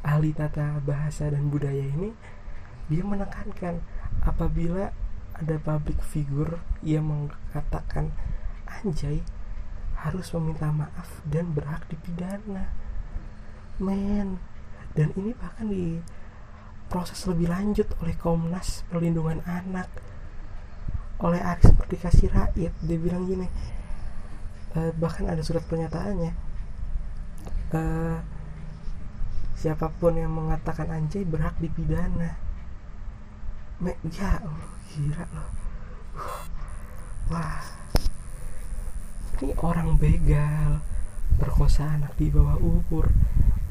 Ahli 0.03 0.35
tata 0.35 0.83
bahasa 0.83 1.31
dan 1.31 1.47
budaya 1.47 1.87
ini 1.87 2.11
dia 2.91 3.07
menekankan 3.07 3.79
apabila 4.27 4.91
ada 5.39 5.57
public 5.63 6.03
figure 6.03 6.59
yang 6.83 7.07
mengatakan 7.07 8.11
anjay 8.67 9.23
harus 10.03 10.35
meminta 10.35 10.75
maaf 10.75 11.23
dan 11.31 11.55
berhak 11.55 11.87
dipidana. 11.87 12.67
Men 13.79 14.43
dan 14.99 15.15
ini 15.15 15.33
bahkan 15.39 15.71
di 15.71 16.03
proses 16.91 17.23
lebih 17.25 17.49
lanjut 17.49 17.89
oleh 18.03 18.19
Komnas 18.19 18.83
Perlindungan 18.91 19.41
Anak. 19.47 19.89
Oleh 21.23 21.39
Aris 21.39 21.71
Merdeka 21.79 22.11
Sirait 22.11 22.51
dia 22.59 22.99
bilang 22.99 23.31
gini 23.31 23.47
uh, 24.77 24.93
bahkan 24.97 25.29
ada 25.29 25.43
surat 25.45 25.65
pernyataannya. 25.69 26.33
Uh, 27.73 28.21
siapa 29.57 29.89
pun 29.97 30.19
yang 30.19 30.33
mengatakan 30.33 30.91
anjay 30.93 31.25
berhak 31.25 31.57
dipidana. 31.61 32.37
Me 33.83 33.97
ya 34.13 34.39
Allah 34.41 34.73
gila 34.93 35.25
loh. 35.33 35.49
Wah. 37.33 37.65
Ini 39.43 39.55
orang 39.59 39.99
begal. 39.99 40.85
Perkosa 41.41 41.99
anak 41.99 42.15
di 42.21 42.29
bawah 42.29 42.61
umur. 42.61 43.11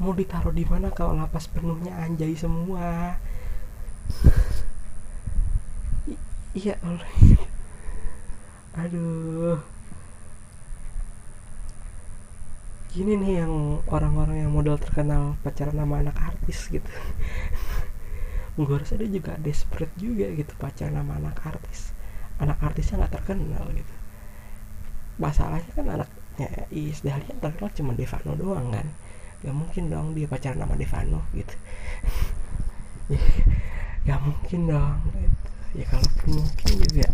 Mau 0.01 0.11
ditaruh 0.17 0.51
di 0.51 0.65
mana 0.65 0.89
kalau 0.89 1.13
lapas 1.13 1.45
penuhnya 1.45 1.93
anjay 2.01 2.33
semua? 2.33 3.15
Iya 6.51 6.75
Allah. 6.83 7.07
Aduh 8.75 9.61
gini 12.91 13.15
nih 13.15 13.39
yang 13.39 13.79
orang-orang 13.87 14.43
yang 14.43 14.51
modal 14.51 14.75
terkenal 14.75 15.39
pacaran 15.47 15.79
sama 15.79 16.03
anak 16.03 16.17
artis 16.19 16.67
gitu. 16.67 16.91
Gue 18.59 18.75
rasa 18.75 18.99
dia 18.99 19.07
juga 19.07 19.39
desperate 19.39 19.95
juga 19.95 20.27
gitu 20.35 20.51
pacaran 20.59 20.99
sama 20.99 21.15
anak 21.23 21.39
artis. 21.39 21.95
Anak 22.43 22.59
artisnya 22.59 22.99
nggak 22.99 23.15
terkenal 23.15 23.63
gitu. 23.71 23.93
Masalahnya 25.23 25.71
kan 25.71 25.87
anaknya 25.87 26.47
Is 26.67 26.99
Dahlia 26.99 27.31
terkenal 27.39 27.71
cuma 27.71 27.95
Devano 27.95 28.35
doang 28.35 28.67
kan. 28.75 28.87
Gak 29.39 29.55
mungkin 29.55 29.87
dong 29.87 30.11
dia 30.11 30.27
pacaran 30.27 30.59
sama 30.59 30.75
Devano 30.75 31.23
gitu. 31.31 31.55
Gak 34.07 34.19
mungkin 34.19 34.59
dong 34.67 34.99
gitu. 35.15 35.47
ya 35.79 35.87
kalaupun 35.87 36.43
mungkin 36.43 36.73
juga 36.83 37.07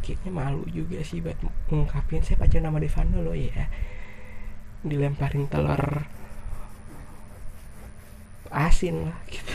kayaknya 0.00 0.32
malu 0.32 0.64
juga 0.72 1.04
sih 1.04 1.20
buat 1.20 1.36
ngungkapin 1.68 2.24
saya 2.24 2.40
pacaran 2.40 2.72
sama 2.72 2.80
Devano 2.80 3.20
loh 3.20 3.36
ya 3.36 3.68
dilemparin 4.84 5.48
telur 5.48 6.04
asin 8.54 9.10
lah 9.10 9.18
gitu. 9.26 9.54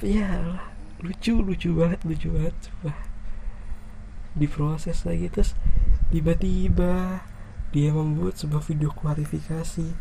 Ya 0.00 0.32
lah 0.40 0.72
lucu 1.04 1.36
lucu 1.44 1.76
banget 1.76 2.00
lucu 2.08 2.32
banget 2.32 2.56
coba 2.68 2.92
diproses 4.32 5.04
lagi 5.04 5.28
terus 5.28 5.52
tiba-tiba 6.08 7.24
dia 7.70 7.90
membuat 7.92 8.40
sebuah 8.40 8.64
video 8.64 8.90
klarifikasi. 8.90 9.92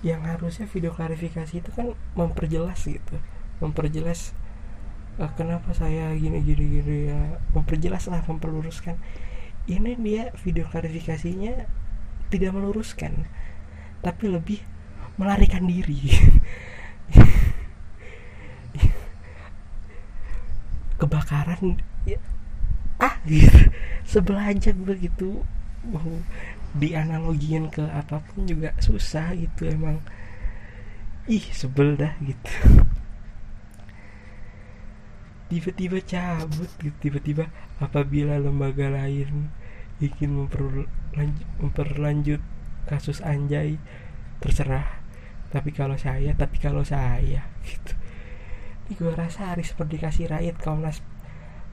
Yang 0.00 0.20
harusnya 0.24 0.66
video 0.66 0.96
klarifikasi 0.96 1.60
itu 1.60 1.70
kan 1.76 1.92
memperjelas 2.16 2.88
gitu. 2.88 3.20
Memperjelas 3.60 4.32
uh, 5.20 5.28
kenapa 5.36 5.76
saya 5.76 6.16
gini 6.16 6.40
gini 6.40 6.80
gini? 6.80 7.12
Ya 7.12 7.36
memperjelas 7.52 8.08
lah 8.08 8.24
memperluruskan. 8.24 8.96
Ini 9.68 9.94
dia 10.00 10.32
video 10.40 10.64
klarifikasinya 10.66 11.68
tidak 12.32 12.56
meluruskan 12.56 13.28
tapi 14.00 14.32
lebih 14.32 14.64
melarikan 15.20 15.68
diri. 15.68 16.00
Kebakaran 21.00 21.80
ya, 22.04 22.20
ah 23.00 23.16
gitu 23.24 23.72
sebelah 24.04 24.52
aja 24.52 24.72
gue 24.72 24.96
gitu 25.00 25.44
mau 25.80 26.12
dianalogiin 26.76 27.72
ke 27.72 27.80
apa 27.88 28.20
pun 28.20 28.44
juga 28.48 28.72
susah 28.80 29.36
gitu 29.36 29.68
emang. 29.68 30.00
Ih 31.28 31.44
sebel 31.52 31.96
dah 32.00 32.16
gitu 32.24 32.52
tiba-tiba 35.50 35.98
cabut 36.06 36.70
gitu 36.78 36.94
tiba-tiba 37.10 37.50
apabila 37.82 38.38
lembaga 38.38 38.86
lain 38.86 39.50
ingin 39.98 40.46
memperlanjut, 40.46 41.48
memperlanjut 41.58 42.42
kasus 42.86 43.18
anjay 43.20 43.76
terserah. 44.38 45.02
Tapi 45.50 45.74
kalau 45.74 45.98
saya 45.98 46.30
tapi 46.38 46.62
kalau 46.62 46.86
saya 46.86 47.50
gitu. 47.66 47.98
Ini 48.86 48.94
gue 48.94 49.10
rasa 49.10 49.54
hari 49.54 49.66
seperti 49.66 49.98
kasih 49.98 50.30
rakyat 50.30 50.56
komnas 50.62 51.02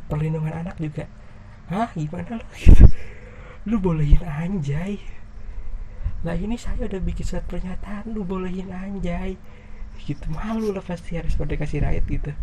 perlindungan 0.09 0.57
anak 0.57 0.81
juga. 0.81 1.05
Hah 1.69 1.93
gimana 1.93 2.41
lo 2.41 2.47
gitu? 2.57 2.89
Lu 3.69 3.77
bolehin 3.77 4.25
anjay. 4.25 4.97
Lah 6.25 6.33
ini 6.33 6.57
saya 6.57 6.89
udah 6.89 6.97
bikin 6.97 7.29
surat 7.29 7.45
pernyataan 7.45 8.09
lu 8.09 8.25
bolehin 8.25 8.73
anjay. 8.73 9.37
Gitu 10.01 10.25
malu 10.33 10.73
lah 10.73 10.81
pasti 10.81 11.13
harus 11.13 11.37
kasih 11.37 11.85
rakyat 11.85 12.05
gitu 12.09 12.33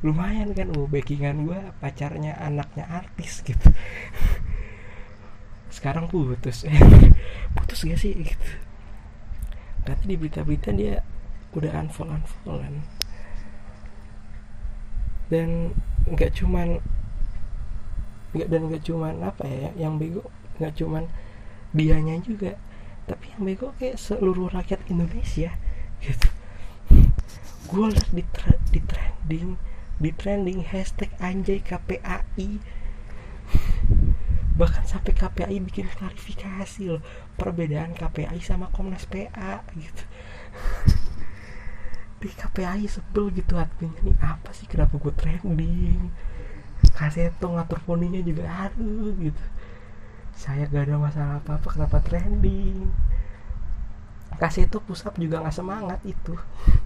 lumayan 0.00 0.56
kan 0.56 0.72
oh 0.76 0.88
backingan 0.88 1.44
gue 1.44 1.60
pacarnya 1.78 2.36
anaknya 2.40 2.88
artis 2.88 3.44
gitu. 3.44 3.68
Sekarang 5.74 6.08
putus. 6.10 6.64
Putus 7.56 7.86
gak 7.86 8.00
sih 8.00 8.16
gitu? 8.16 8.50
Kata 9.84 10.02
di 10.04 10.16
berita-berita 10.16 10.70
dia 10.72 11.04
udah 11.50 11.82
unfollow 11.82 12.14
unfollowan 12.14 12.78
dan 15.30 15.74
nggak 16.10 16.30
cuman 16.34 16.82
nggak 18.34 18.48
dan 18.50 18.60
nggak 18.70 18.82
cuman 18.86 19.14
apa 19.22 19.46
ya 19.46 19.70
yang 19.74 19.98
bego 19.98 20.26
nggak 20.58 20.74
cuman 20.78 21.06
dianya 21.74 22.18
juga 22.22 22.58
tapi 23.06 23.34
yang 23.34 23.42
bego 23.46 23.74
kayak 23.78 23.98
seluruh 23.98 24.50
rakyat 24.50 24.82
Indonesia 24.86 25.50
gitu. 26.02 26.28
Gue 27.70 27.86
liat 27.86 28.10
di, 28.10 28.22
di 28.74 28.80
trending 28.82 29.54
di 30.00 30.10
trending 30.16 30.64
hashtag 30.64 31.12
anjay 31.20 31.60
KPAI 31.60 32.80
bahkan 34.60 34.84
sampai 34.84 35.16
KPAI 35.16 35.56
bikin 35.64 35.88
klarifikasi 35.88 36.92
loh 36.92 37.00
perbedaan 37.40 37.96
KPAI 37.96 38.40
sama 38.44 38.68
Komnas 38.68 39.08
PA 39.08 39.64
gitu. 39.72 40.04
Di 42.20 42.28
KPAI 42.28 42.84
sebel 42.84 43.32
gitu 43.32 43.56
artinya 43.56 43.96
nih 44.04 44.16
apa 44.20 44.52
sih? 44.52 44.68
Kenapa 44.68 45.00
gue 45.00 45.12
trending? 45.16 46.12
Kaseto 46.92 47.56
ngatur 47.56 47.80
poninya 47.88 48.20
juga 48.20 48.68
aduh 48.68 49.16
gitu. 49.16 49.44
Saya 50.36 50.68
gak 50.68 50.92
ada 50.92 50.96
masalah 51.00 51.40
apa 51.40 51.56
apa 51.56 51.68
kenapa 51.72 51.96
trending? 52.04 52.92
Kaseto 54.36 54.84
pusap 54.84 55.16
juga 55.16 55.40
nggak 55.40 55.56
semangat 55.56 56.00
itu. 56.04 56.36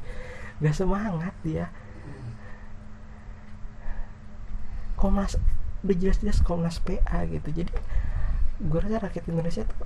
Nggak 0.63 0.79
semangat 0.79 1.35
dia 1.43 1.75
Komnas 5.05 5.37
udah 5.85 5.97
jelas-jelas 6.01 6.41
Komnas 6.41 6.81
PA 6.81 7.29
gitu. 7.29 7.53
Jadi 7.53 7.69
gue 8.57 8.79
rasa 8.81 9.05
rakyat 9.05 9.29
Indonesia 9.29 9.69
tuh 9.69 9.85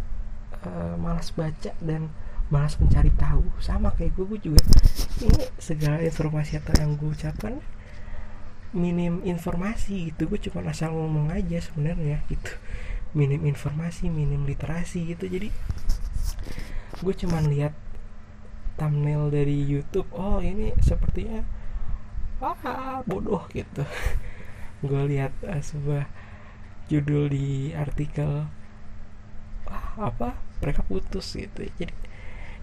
uh, 0.63 0.95
malas 0.95 1.35
baca 1.35 1.75
dan 1.83 2.15
malas 2.55 2.79
mencari 2.79 3.11
tahu. 3.19 3.43
Sama 3.59 3.91
kayak 3.99 4.15
gue 4.15 4.25
gue 4.31 4.41
juga 4.55 4.63
ini 5.19 5.51
segala 5.59 5.99
informasi 5.99 6.63
atau 6.63 6.71
yang 6.79 6.95
gue 6.95 7.11
ucapkan 7.11 7.59
minim 8.71 9.19
informasi 9.27 10.15
gitu. 10.15 10.31
Gue 10.31 10.39
cuma 10.39 10.63
asal 10.71 10.95
ngomong 10.95 11.35
aja 11.35 11.59
sebenarnya 11.59 12.23
gitu. 12.31 12.55
Minim 13.19 13.43
informasi 13.43 14.07
minim 14.07 14.47
literasi 14.47 15.03
gitu. 15.19 15.27
Jadi 15.27 15.51
gue 17.03 17.15
cuma 17.27 17.43
lihat 17.43 17.75
thumbnail 18.79 19.35
dari 19.35 19.67
YouTube. 19.67 20.07
Oh 20.15 20.39
ini 20.39 20.71
sepertinya 20.79 21.59
ah 22.39 23.03
bodoh 23.03 23.51
gitu 23.51 23.83
gue 24.85 25.03
lihat 25.11 25.35
uh, 25.43 25.59
sebuah 25.59 26.07
judul 26.89 27.29
di 27.29 27.75
artikel 27.75 28.49
ah, 29.69 29.87
apa 29.99 30.39
mereka 30.63 30.87
putus 30.87 31.35
gitu. 31.35 31.67
Jadi 31.79 31.95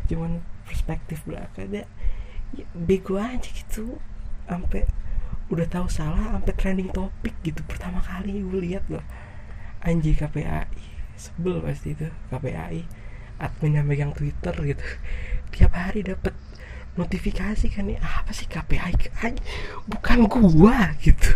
cuman 0.06 0.42
perspektif 0.66 1.26
belakang 1.26 1.72
ya, 1.72 1.86
bego 2.74 3.20
aja 3.20 3.50
gitu. 3.50 4.00
Sampai 4.46 4.88
udah 5.52 5.68
tahu 5.70 5.86
salah 5.92 6.34
sampai 6.34 6.54
trending 6.58 6.90
topik 6.90 7.38
gitu 7.46 7.62
pertama 7.70 8.02
kali 8.02 8.42
gue 8.42 8.62
lihat 8.64 8.86
loh. 8.90 9.04
Anji 9.86 10.18
KPAI 10.18 10.96
sebel 11.16 11.62
pasti 11.64 11.96
itu 11.96 12.10
KPAI 12.34 12.84
admin 13.38 13.78
yang 13.84 13.86
megang 13.86 14.14
Twitter 14.16 14.56
gitu. 14.64 14.86
Tiap 15.54 15.72
hari 15.76 16.02
dapat 16.02 16.34
notifikasi 16.96 17.68
kan 17.70 17.92
nih 17.92 18.00
apa 18.00 18.32
sih 18.32 18.48
KPAI 18.48 18.96
bukan 19.92 20.20
gua 20.32 20.96
gitu 21.04 21.36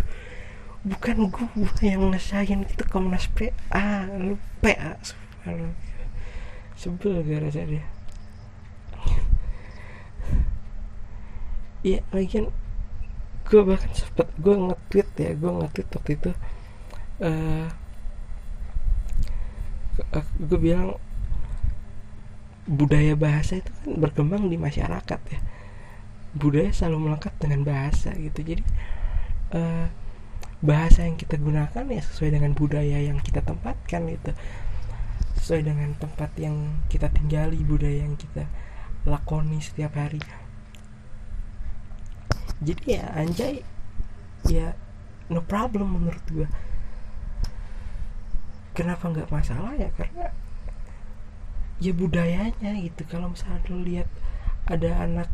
bukan 0.80 1.28
gue 1.28 1.46
yang 1.84 2.08
ngesain 2.08 2.64
itu 2.64 2.84
Komnas 2.88 3.28
PA 3.28 4.08
lu 4.16 4.40
PA 4.64 4.96
sebel 5.04 5.76
sebel 6.72 7.20
gak 7.20 7.44
rasa 7.44 7.68
dia. 7.68 7.84
Iya 11.84 12.00
lagi 12.12 12.48
gue 13.50 13.60
bahkan 13.66 13.92
sempet 13.92 14.28
gue 14.40 14.54
nge-tweet 14.56 15.08
ya 15.20 15.30
gue 15.36 15.50
nge-tweet 15.50 15.88
waktu 15.90 16.10
itu 16.16 16.30
uh, 17.24 17.66
uh, 20.16 20.26
gue 20.38 20.58
bilang 20.60 20.96
budaya 22.70 23.18
bahasa 23.18 23.58
itu 23.58 23.68
kan 23.68 24.00
berkembang 24.00 24.48
di 24.48 24.56
masyarakat 24.56 25.20
ya. 25.28 25.40
Budaya 26.32 26.70
selalu 26.72 27.10
melekat 27.10 27.34
dengan 27.36 27.66
bahasa 27.68 28.14
gitu. 28.16 28.40
Jadi 28.40 28.62
uh, 29.52 29.90
bahasa 30.60 31.08
yang 31.08 31.16
kita 31.16 31.40
gunakan 31.40 31.84
ya 31.88 32.02
sesuai 32.04 32.36
dengan 32.36 32.52
budaya 32.52 33.00
yang 33.00 33.16
kita 33.24 33.40
tempatkan 33.40 34.04
itu 34.12 34.32
sesuai 35.40 35.64
dengan 35.64 35.96
tempat 35.96 36.36
yang 36.36 36.84
kita 36.92 37.08
tinggali 37.08 37.64
budaya 37.64 38.04
yang 38.04 38.16
kita 38.20 38.44
lakoni 39.08 39.56
setiap 39.64 39.96
hari. 39.96 40.20
Jadi 42.60 43.00
ya 43.00 43.08
anjay 43.16 43.64
ya 44.44 44.76
no 45.32 45.40
problem 45.40 45.96
menurut 45.96 46.24
gue 46.28 46.48
kenapa 48.76 49.08
nggak 49.08 49.32
masalah 49.32 49.72
ya? 49.80 49.88
Karena 49.96 50.28
ya 51.80 51.92
budayanya 51.96 52.76
gitu. 52.84 53.08
Kalau 53.08 53.32
misalnya 53.32 53.64
lo 53.72 53.80
lihat 53.80 54.08
ada 54.68 55.08
anak 55.08 55.32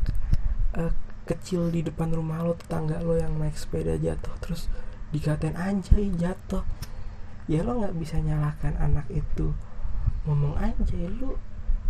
uh, 0.78 0.94
kecil 1.26 1.74
di 1.74 1.82
depan 1.82 2.14
rumah 2.14 2.46
lo 2.46 2.54
tetangga 2.54 3.02
lo 3.02 3.18
yang 3.18 3.34
naik 3.42 3.58
sepeda 3.58 3.98
jatuh 3.98 4.30
terus 4.38 4.70
dikatain 5.16 5.56
anjay 5.56 6.12
jatuh. 6.12 6.60
Ya 7.48 7.64
lo 7.64 7.80
nggak 7.80 7.96
bisa 7.96 8.20
nyalakan 8.20 8.76
anak 8.76 9.08
itu 9.08 9.56
ngomong 10.28 10.60
anjay 10.60 11.08
lu 11.08 11.40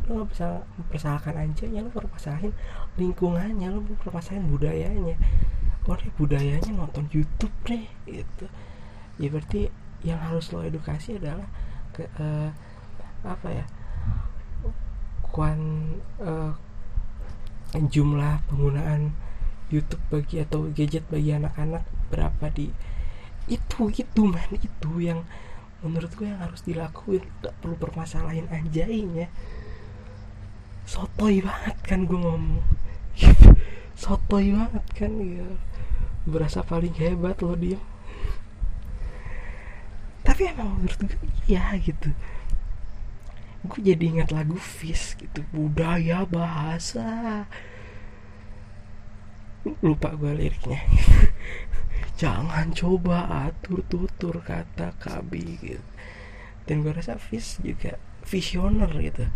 lo 0.07 0.11
nggak 0.23 0.31
bisa 0.31 0.63
mempersalahkan 0.79 1.35
anjaynya 1.35 1.83
lo 1.83 1.91
permasalahin 1.91 2.55
lingkungannya 2.95 3.75
lo 3.75 3.83
mempermasalahin 3.83 4.47
budayanya. 4.47 5.19
Oh 5.91 5.99
deh 5.99 6.11
budayanya 6.15 6.71
nonton 6.71 7.11
YouTube 7.11 7.55
deh 7.67 7.83
gitu. 8.07 8.47
Ya 9.19 9.27
berarti 9.27 9.75
yang 10.07 10.23
harus 10.23 10.55
lo 10.55 10.63
edukasi 10.63 11.19
adalah 11.19 11.51
ke 11.91 12.07
uh, 12.23 12.55
apa 13.27 13.49
ya 13.51 13.65
kuan 15.35 15.59
uh, 16.23 16.55
jumlah 17.75 18.41
penggunaan 18.47 19.13
YouTube 19.67 20.03
bagi 20.09 20.39
atau 20.41 20.71
gadget 20.71 21.03
bagi 21.11 21.35
anak-anak 21.35 21.83
berapa 22.09 22.47
di 22.55 22.71
itu 23.47 23.91
itu 23.91 24.23
man. 24.27 24.51
Itu 24.59 24.91
yang 25.01 25.27
menurut 25.81 26.13
gue 26.15 26.27
yang 26.29 26.43
harus 26.43 26.63
dilakuin. 26.67 27.25
Gak 27.43 27.55
perlu 27.63 27.77
permasalahin 27.79 28.51
anjaynya 28.53 29.31
sotoy 30.87 31.43
banget 31.43 31.77
kan 31.83 32.07
gue 32.07 32.15
ngomong. 32.15 32.63
Sotoy 33.97 34.53
banget 34.53 34.87
kan 34.95 35.13
ya 35.19 35.49
berasa 36.29 36.61
paling 36.61 36.93
hebat 37.01 37.41
lo 37.41 37.57
diem 37.57 37.81
tapi 40.27 40.43
emang 40.51 40.83
menurut 40.83 41.01
gue 41.07 41.23
iya 41.47 41.79
gitu. 41.79 42.11
Gue 43.63 43.81
jadi 43.81 44.05
ingat 44.11 44.35
lagu 44.35 44.59
Fish 44.59 45.15
gitu. 45.15 45.47
Budaya 45.55 46.27
bahasa. 46.27 47.47
Lupa 49.81 50.15
gue 50.15 50.31
liriknya 50.31 50.79
jangan 52.17 52.73
coba 52.73 53.29
atur 53.47 53.85
tutur 53.87 54.41
kata 54.41 54.97
kabi 54.97 55.61
gitu. 55.61 55.85
Dan 56.65 56.83
gue 56.83 56.91
rasa 56.91 57.21
Fish 57.21 57.61
juga 57.61 58.01
visioner 58.25 58.91
gitu. 59.05 59.29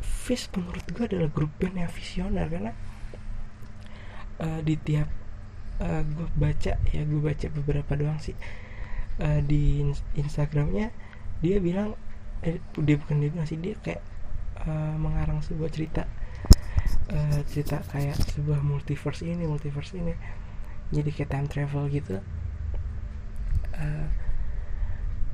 Fish 0.00 0.46
menurut 0.54 0.86
gue 0.94 1.04
adalah 1.04 1.28
grup 1.28 1.52
band 1.58 1.76
yang 1.76 1.90
visioner 1.90 2.46
karena 2.46 2.72
uh, 4.40 4.62
di 4.62 4.78
tiap 4.78 5.10
uh, 5.82 6.02
gue 6.06 6.28
baca 6.38 6.72
ya 6.94 7.02
gue 7.02 7.20
baca 7.20 7.46
beberapa 7.50 7.92
doang 7.98 8.22
sih. 8.22 8.38
Uh, 9.18 9.42
di 9.42 9.82
Instagramnya 10.14 10.94
dia 11.40 11.56
bilang 11.60 11.98
eh, 12.44 12.62
dia 12.78 12.96
bukan 12.96 13.20
dia 13.20 13.30
bilang 13.32 13.48
sih 13.48 13.58
dia 13.58 13.74
kayak 13.82 14.00
uh, 14.62 14.94
mengarang 14.96 15.42
sebuah 15.42 15.68
cerita. 15.74 16.06
Uh, 17.06 17.42
cerita 17.50 17.82
kayak 17.90 18.18
sebuah 18.34 18.62
multiverse 18.62 19.22
ini 19.22 19.46
multiverse 19.46 19.94
ini 19.94 20.14
jadi 20.94 21.10
kayak 21.10 21.30
time 21.30 21.48
travel 21.50 21.84
gitu. 21.90 22.22
Uh, 23.76 24.08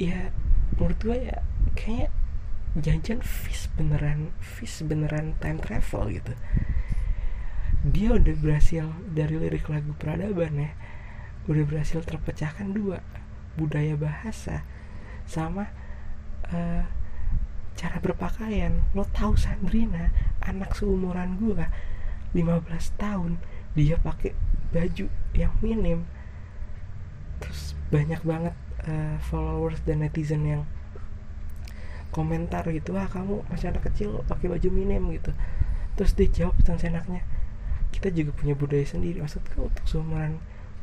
ya 0.00 0.32
menurut 0.76 0.98
gue 0.98 1.18
ya 1.30 1.38
kayak 1.76 2.10
janjian 2.72 3.20
fish 3.20 3.68
beneran 3.76 4.32
fish 4.40 4.80
beneran 4.80 5.36
time 5.38 5.60
travel 5.60 6.08
gitu. 6.08 6.32
Dia 7.82 8.16
udah 8.16 8.34
berhasil 8.38 8.88
dari 9.12 9.36
lirik 9.36 9.68
lagu 9.68 9.92
peradaban 9.98 10.56
ya 10.56 10.72
udah 11.50 11.64
berhasil 11.66 11.98
terpecahkan 12.06 12.70
dua 12.70 13.02
budaya 13.58 13.98
bahasa 13.98 14.62
sama 15.26 15.68
uh, 16.48 16.86
cara 17.76 17.98
berpakaian. 18.00 18.80
Lo 18.96 19.04
tahu 19.10 19.36
Sandrina 19.36 20.14
anak 20.40 20.72
seumuran 20.78 21.36
gue 21.36 21.66
15 22.32 22.96
tahun 22.96 23.36
dia 23.76 24.00
pakai 24.00 24.32
baju 24.72 25.06
yang 25.36 25.52
minim. 25.60 26.08
Terus 27.38 27.76
banyak 27.92 28.24
banget 28.24 28.56
uh, 28.88 29.20
followers 29.20 29.78
dan 29.84 30.00
netizen 30.00 30.42
yang 30.48 30.62
komentar 32.12 32.68
gitu 32.68 32.92
wah 32.92 33.08
kamu 33.08 33.40
masih 33.48 33.72
anak 33.72 33.88
kecil 33.88 34.20
pakai 34.28 34.48
baju 34.48 34.68
minim 34.68 35.12
gitu. 35.12 35.32
Terus 35.96 36.12
dia 36.16 36.28
jawab 36.28 36.56
tentang 36.60 36.80
senaknya 36.80 37.22
kita 37.92 38.08
juga 38.12 38.32
punya 38.32 38.56
budaya 38.56 38.84
sendiri. 38.84 39.20
Maksudku 39.20 39.68
untuk 39.68 39.84
seumuran 39.88 40.40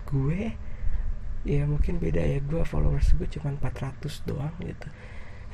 gue 0.09 0.53
ya 1.47 1.63
mungkin 1.63 2.03
beda 2.03 2.19
ya 2.19 2.43
gue 2.43 2.61
followers 2.67 3.15
gue 3.15 3.29
cuma 3.29 3.53
400 3.57 4.29
doang 4.29 4.53
gitu. 4.61 4.89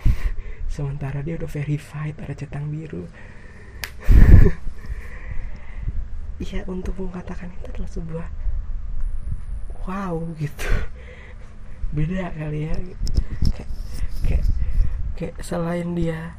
Sementara 0.75 1.23
dia 1.23 1.39
udah 1.39 1.47
verified 1.47 2.19
ada 2.19 2.35
centang 2.35 2.71
biru 2.71 3.07
Iya 6.35 6.67
untuk 6.67 6.99
mengatakan 6.99 7.47
itu 7.55 7.63
adalah 7.71 7.91
sebuah 7.91 8.27
wow 9.87 10.15
gitu. 10.35 10.67
Beda 11.95 12.35
kali 12.35 12.67
ya. 12.67 12.75
Kayak 13.55 13.69
kayak, 14.27 14.45
kayak 15.15 15.35
selain 15.39 15.95
dia 15.95 16.35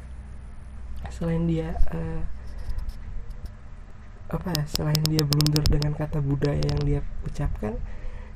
selain 1.09 1.49
dia 1.49 1.73
uh, 1.89 2.21
apa 4.27 4.53
ya 4.53 4.63
selain 4.69 5.01
dia 5.07 5.23
blunder 5.23 5.63
dengan 5.65 5.95
kata 5.95 6.19
budaya 6.19 6.61
yang 6.61 6.83
dia 6.83 6.99
ucapkan 7.25 7.79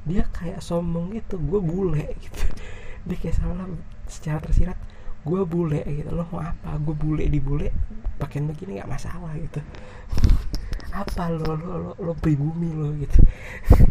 dia 0.09 0.25
kayak 0.33 0.65
sombong 0.65 1.13
gitu. 1.13 1.37
Gue 1.37 1.61
bule 1.61 2.17
gitu. 2.17 2.45
Dia 3.01 3.17
kayak 3.17 3.33
salah 3.33 3.65
secara 4.05 4.37
tersirat 4.41 4.77
gue 5.25 5.41
bule 5.45 5.81
gitu 5.85 6.09
lo 6.09 6.25
mau 6.33 6.41
apa? 6.41 6.77
Gue 6.81 6.93
bule 6.97 7.25
di 7.29 7.37
bule 7.37 7.69
pakaian 8.21 8.45
begini 8.45 8.77
nggak 8.77 8.89
masalah 8.89 9.33
gitu 9.33 9.61
apa 10.91 11.31
lo 11.31 11.55
lo 11.55 11.75
lo, 11.79 11.91
lo 11.95 12.13
pribumi 12.19 12.71
lo 12.75 12.91
gitu? 12.99 13.19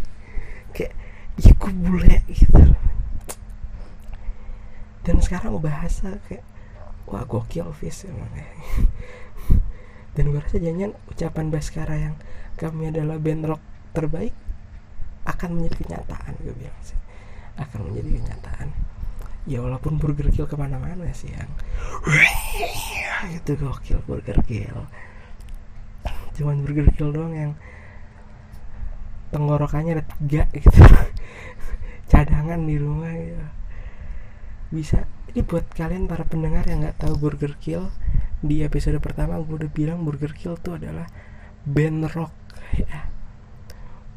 Kayak 0.77 0.93
ya 1.41 1.53
gue 1.57 1.73
bule 1.73 2.17
gitu. 2.29 2.63
Dan 5.01 5.17
sekarang 5.25 5.57
bahasa 5.65 6.21
kayak 6.29 6.45
wah 7.09 7.25
gokil 7.25 7.73
vis 7.81 8.05
emang 8.05 8.29
ya. 8.37 8.47
dan 10.15 10.25
gue 10.31 10.41
rasa 10.41 10.61
jangan 10.61 10.93
ucapan 11.09 11.47
Baskara 11.49 11.97
yang 11.97 12.17
kami 12.61 12.93
adalah 12.93 13.17
band 13.17 13.49
rock 13.49 13.63
terbaik 13.97 14.37
akan 15.25 15.57
menjadi 15.57 15.77
kenyataan 15.89 16.33
gue 16.45 16.53
bilang 16.53 16.81
sih. 16.85 16.99
Akan 17.57 17.89
menjadi 17.89 18.21
kenyataan. 18.21 18.69
Ya 19.49 19.65
walaupun 19.65 19.97
Burger 19.97 20.29
Kill 20.29 20.45
ke 20.45 20.55
mana-mana 20.55 21.09
sih 21.17 21.33
yang 21.33 21.49
itu 23.41 23.53
gokil 23.57 24.05
Burger 24.05 24.45
Kill 24.45 24.85
cuman 26.35 26.62
Burger 26.62 26.88
Kill 26.95 27.11
doang 27.11 27.35
yang 27.35 27.53
tenggorokannya 29.31 29.99
ada 29.99 30.05
tiga 30.19 30.43
gitu. 30.55 30.71
Cadangan 32.11 32.61
di 32.66 32.77
rumah 32.77 33.14
gitu. 33.14 33.47
Bisa 34.71 35.07
ini 35.31 35.47
buat 35.47 35.66
kalian 35.71 36.11
para 36.11 36.27
pendengar 36.27 36.66
yang 36.66 36.83
nggak 36.83 36.99
tahu 36.99 37.14
Burger 37.19 37.55
Kill 37.62 37.90
di 38.43 38.66
episode 38.66 38.99
pertama 38.99 39.38
gue 39.38 39.66
udah 39.66 39.71
bilang 39.71 40.03
Burger 40.03 40.35
Kill 40.35 40.59
itu 40.59 40.71
adalah 40.75 41.07
band 41.62 42.11
rock 42.11 42.35
ya. 42.75 43.07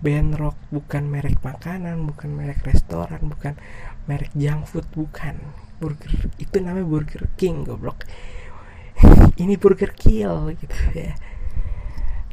Band 0.04 0.36
rock 0.36 0.58
bukan 0.67 1.08
merek 1.08 1.39
makanan 1.39 2.04
bukan 2.04 2.34
merek 2.36 2.60
restoran 2.65 3.23
bukan 3.30 3.56
merek 4.10 4.34
junk 4.34 4.65
food 4.65 4.86
bukan. 4.93 5.38
Burger 5.78 6.32
itu 6.41 6.58
namanya 6.58 6.88
Burger 6.89 7.30
King 7.38 7.65
goblok. 7.65 8.06
Ini 9.41 9.58
Burger 9.58 9.93
Kill 9.93 10.54
gitu 10.58 10.78
ya 10.93 11.13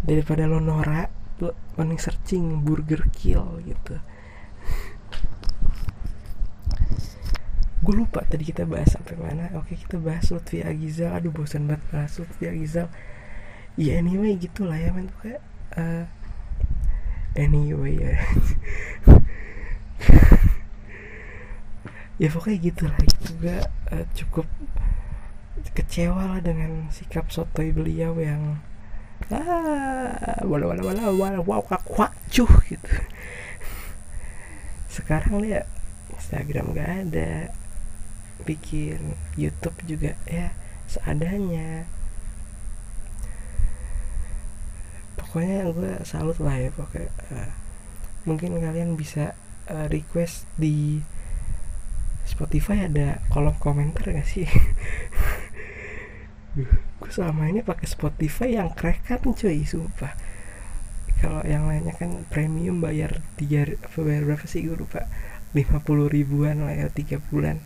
daripada 0.04 0.48
lo 0.48 0.60
norak 0.60 1.08
lo 1.40 1.56
mending 1.80 2.00
searching 2.00 2.60
Burger 2.64 3.08
Kill 3.12 3.64
gitu. 3.64 3.96
Gue 7.80 7.94
lupa 7.96 8.20
tadi 8.28 8.44
kita 8.44 8.68
bahas 8.68 8.92
sampai 8.92 9.16
mana. 9.16 9.48
Oke 9.56 9.72
kita 9.72 9.96
bahas 9.96 10.28
Lutfi 10.28 10.60
Agizal. 10.60 11.16
Aduh 11.16 11.32
bosan 11.32 11.64
banget 11.64 11.80
bahas 11.88 12.12
Lutfi 12.20 12.44
Agizal. 12.44 12.92
Ya 13.80 13.96
anyway 13.96 14.36
gitulah 14.36 14.76
ya 14.76 14.92
men. 14.92 15.08
Kayak 15.24 15.40
uh, 15.76 16.04
anyway 17.36 17.96
ya. 17.96 18.14
Ya 22.20 22.28
pokoknya 22.28 22.58
gitu 22.60 22.84
lah 22.84 23.00
juga 23.24 23.56
uh, 23.96 24.04
cukup 24.12 24.44
kecewa 25.72 26.36
lah 26.36 26.40
dengan 26.44 26.92
sikap 26.92 27.32
sotoy 27.32 27.72
beliau 27.72 28.12
yang 28.20 28.60
ah 29.30 30.42
wala 30.42 30.64
wala 30.74 30.82
wala 30.82 31.02
wala 31.14 31.38
wow 31.46 31.62
cuh 32.30 32.52
gitu. 32.66 32.92
Sekarang 34.90 35.46
ya 35.46 35.66
Instagram 36.14 36.74
gak 36.74 36.90
ada 37.08 37.54
bikin 38.42 39.14
YouTube 39.38 39.76
juga 39.86 40.18
ya 40.26 40.50
seadanya. 40.90 41.86
Pokoknya 45.14 45.70
gue 45.70 45.92
salut 46.02 46.38
lah 46.42 46.58
ya 46.58 46.70
pokoknya 46.74 47.10
uh, 47.30 47.50
mungkin 48.26 48.58
kalian 48.58 48.98
bisa 48.98 49.38
uh, 49.70 49.86
request 49.86 50.44
di 50.58 51.00
Spotify 52.26 52.86
ada 52.86 53.22
kolom 53.30 53.54
komentar 53.58 54.10
gak 54.10 54.26
sih 54.26 54.46
gue 56.54 57.10
selama 57.10 57.46
ini 57.46 57.62
pakai 57.62 57.86
Spotify 57.86 58.58
yang 58.58 58.74
kan 58.74 59.22
cuy 59.22 59.62
sumpah. 59.62 60.14
Kalau 61.20 61.44
yang 61.44 61.68
lainnya 61.68 61.94
kan 61.94 62.24
premium 62.32 62.80
bayar 62.80 63.20
tiga 63.36 63.68
bayar 63.94 64.22
berapa 64.26 64.46
sih 64.48 64.66
gue 64.66 64.74
lupa. 64.74 65.06
50 65.54 65.82
ribuan 66.10 66.62
lah 66.66 66.74
ya 66.74 66.86
tiga 66.90 67.22
bulan. 67.30 67.62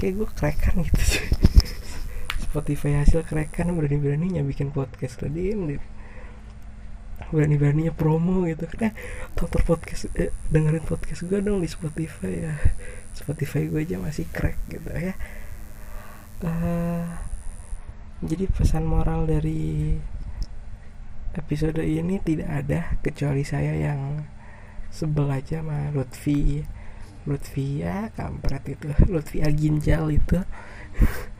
Kayak 0.00 0.24
gue 0.24 0.28
kan 0.56 0.74
gitu 0.80 1.02
cuy. 1.02 1.28
Spotify 2.48 3.04
hasil 3.04 3.28
kan 3.52 3.68
berani-beraninya 3.76 4.40
bikin 4.40 4.72
podcast 4.72 5.20
tadi 5.20 5.52
berani-beraninya 7.28 7.92
promo 7.92 8.48
gitu 8.48 8.64
kan. 8.72 8.88
Eh 8.88 8.94
tonton 9.36 9.60
podcast 9.68 10.08
eh, 10.16 10.32
dengerin 10.48 10.84
podcast 10.88 11.28
gue 11.28 11.44
dong 11.44 11.60
di 11.60 11.68
Spotify 11.68 12.48
ya. 12.48 12.54
Spotify 13.12 13.68
gue 13.68 13.84
aja 13.84 14.00
masih 14.00 14.24
crack 14.32 14.56
gitu 14.72 14.88
ya. 14.96 15.12
Uh, 16.38 17.27
jadi 18.18 18.50
pesan 18.50 18.82
moral 18.82 19.30
dari 19.30 19.94
episode 21.38 21.78
ini 21.78 22.18
tidak 22.18 22.50
ada 22.50 22.98
kecuali 22.98 23.46
saya 23.46 23.78
yang 23.78 24.26
sebel 24.90 25.30
aja 25.30 25.62
sama 25.62 25.94
Lutfi. 25.94 26.66
Lutfi 27.30 27.86
ya 27.86 28.10
kampret 28.18 28.74
itu. 28.74 28.90
Lutfi 29.12 29.38
Aginjal 29.42 30.10
itu. 30.10 30.38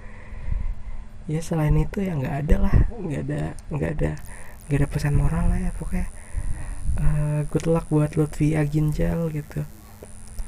Ya 1.29 1.45
selain 1.45 1.77
itu 1.77 2.01
ya 2.01 2.17
nggak 2.17 2.37
ada 2.41 2.57
lah. 2.57 2.77
Nggak 2.89 3.23
ada 3.29 3.43
nggak 3.69 3.93
ada 4.01 4.13
gak 4.65 4.79
ada 4.81 4.89
pesan 4.89 5.13
moral 5.13 5.53
lah 5.53 5.61
ya 5.61 5.77
pokoknya. 5.77 6.09
Uh, 6.97 7.45
good 7.53 7.69
luck 7.69 7.85
buat 7.93 8.17
Lutfi 8.17 8.57
Aginjal 8.57 9.29
gitu. 9.37 9.61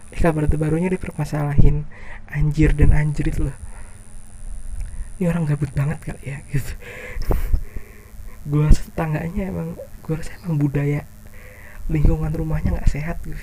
Eh 0.09 0.21
kabar 0.25 0.49
terbarunya 0.49 0.89
dipermasalahin. 0.89 1.85
Anjir 2.33 2.73
dan 2.73 2.97
anjrit 2.97 3.37
loh 3.37 3.53
ini 5.21 5.29
orang 5.29 5.45
gabut 5.45 5.69
banget 5.77 6.01
kali 6.01 6.33
ya 6.33 6.41
gitu. 6.49 6.73
Gue 8.51 8.65
tetangganya 8.73 9.53
emang 9.53 9.77
gue 10.01 10.15
rasa 10.17 10.33
emang 10.41 10.57
budaya 10.57 11.05
lingkungan 11.93 12.33
rumahnya 12.33 12.73
nggak 12.73 12.89
sehat 12.89 13.21
gitu. 13.29 13.37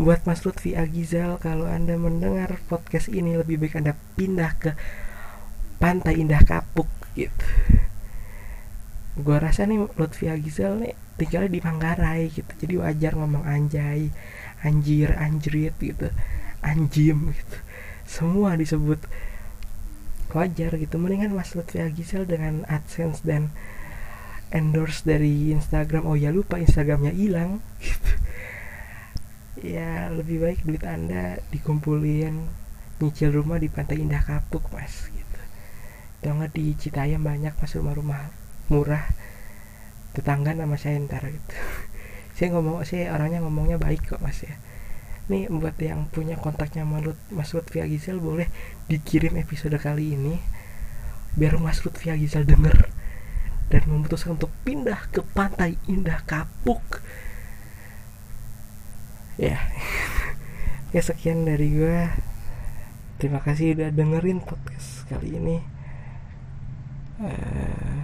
Buat 0.00 0.24
Mas 0.24 0.40
Lutfi 0.48 0.72
Agizal 0.72 1.36
kalau 1.36 1.68
anda 1.68 2.00
mendengar 2.00 2.56
podcast 2.72 3.12
ini 3.12 3.36
lebih 3.36 3.60
baik 3.60 3.76
anda 3.76 3.92
pindah 4.16 4.56
ke 4.56 4.72
Pantai 5.76 6.24
Indah 6.24 6.40
Kapuk 6.40 6.88
gitu. 7.12 7.46
Gue 9.20 9.36
rasa 9.36 9.68
nih 9.68 9.84
Lutfi 10.00 10.32
Agizal 10.32 10.80
nih 10.80 10.96
tinggalnya 11.20 11.52
di 11.52 11.60
Manggarai 11.60 12.32
gitu. 12.32 12.48
Jadi 12.48 12.80
wajar 12.80 13.12
ngomong 13.12 13.44
anjay 13.44 14.08
anjir 14.64 15.12
anjrit 15.20 15.76
gitu. 15.76 16.08
Anjim 16.64 17.28
gitu. 17.36 17.58
Semua 18.08 18.56
disebut 18.56 19.04
wajar 20.32 20.74
gitu. 20.80 20.96
Mendingan 20.96 21.34
Mas 21.34 21.52
Lutfi 21.54 21.78
Agizal 21.82 22.26
dengan 22.26 22.64
AdSense 22.66 23.22
dan 23.22 23.54
endorse 24.50 25.04
dari 25.06 25.52
Instagram. 25.52 26.06
Oh 26.06 26.16
ya 26.18 26.34
lupa 26.34 26.58
Instagramnya 26.58 27.12
hilang. 27.14 27.60
Ya 29.56 30.12
lebih 30.12 30.44
baik 30.44 30.68
duit 30.68 30.84
anda 30.84 31.40
dikumpulin 31.48 32.44
nyicil 33.00 33.32
rumah 33.32 33.56
di 33.56 33.72
pantai 33.72 34.04
indah 34.04 34.20
kapuk 34.20 34.68
mas 34.68 35.08
gitu. 35.08 35.40
Jangan 36.20 36.52
di 36.52 36.76
Citayam 36.76 37.24
banyak 37.24 37.56
mas 37.56 37.72
rumah-rumah 37.72 38.36
murah 38.68 39.08
tetangga 40.12 40.52
nama 40.52 40.76
saya 40.76 41.00
ntar 41.08 41.24
gitu. 41.32 41.56
Saya 42.36 42.52
ngomong 42.52 42.84
saya 42.84 43.16
orangnya 43.16 43.40
ngomongnya 43.40 43.80
baik 43.80 44.12
kok 44.12 44.20
mas 44.20 44.44
ya 44.44 44.52
nih 45.26 45.50
buat 45.50 45.74
yang 45.82 46.06
punya 46.06 46.38
kontaknya 46.38 46.86
Malut 46.86 47.18
Mas 47.34 47.50
Lutfi 47.50 47.82
Agizal 47.82 48.22
boleh 48.22 48.46
dikirim 48.86 49.34
episode 49.34 49.74
kali 49.82 50.14
ini 50.14 50.38
biar 51.34 51.58
Mas 51.58 51.82
Lutfi 51.82 52.14
Agizal 52.14 52.46
denger 52.46 52.86
dan 53.66 53.82
memutuskan 53.90 54.38
untuk 54.38 54.54
pindah 54.62 55.10
ke 55.10 55.26
pantai 55.34 55.74
indah 55.90 56.22
kapuk. 56.24 57.02
Ya. 59.38 59.58
Ya 60.94 61.02
sekian 61.02 61.44
dari 61.44 61.76
gue 61.76 62.08
terima 63.20 63.42
kasih 63.42 63.76
udah 63.76 63.90
dengerin 63.92 64.40
podcast 64.40 65.04
kali 65.10 65.36
ini. 65.36 65.60
Uh, 67.20 68.00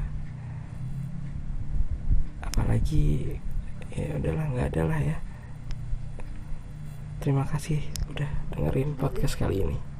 apalagi 2.42 3.38
ya 3.96 4.12
udahlah 4.18 4.44
nggak 4.50 4.68
ada 4.76 4.82
lah 4.84 5.00
ya 5.00 5.16
terima 7.22 7.46
kasih 7.46 7.78
udah 8.10 8.26
dengerin 8.50 8.98
podcast 8.98 9.38
kali 9.38 9.62
ini 9.62 9.91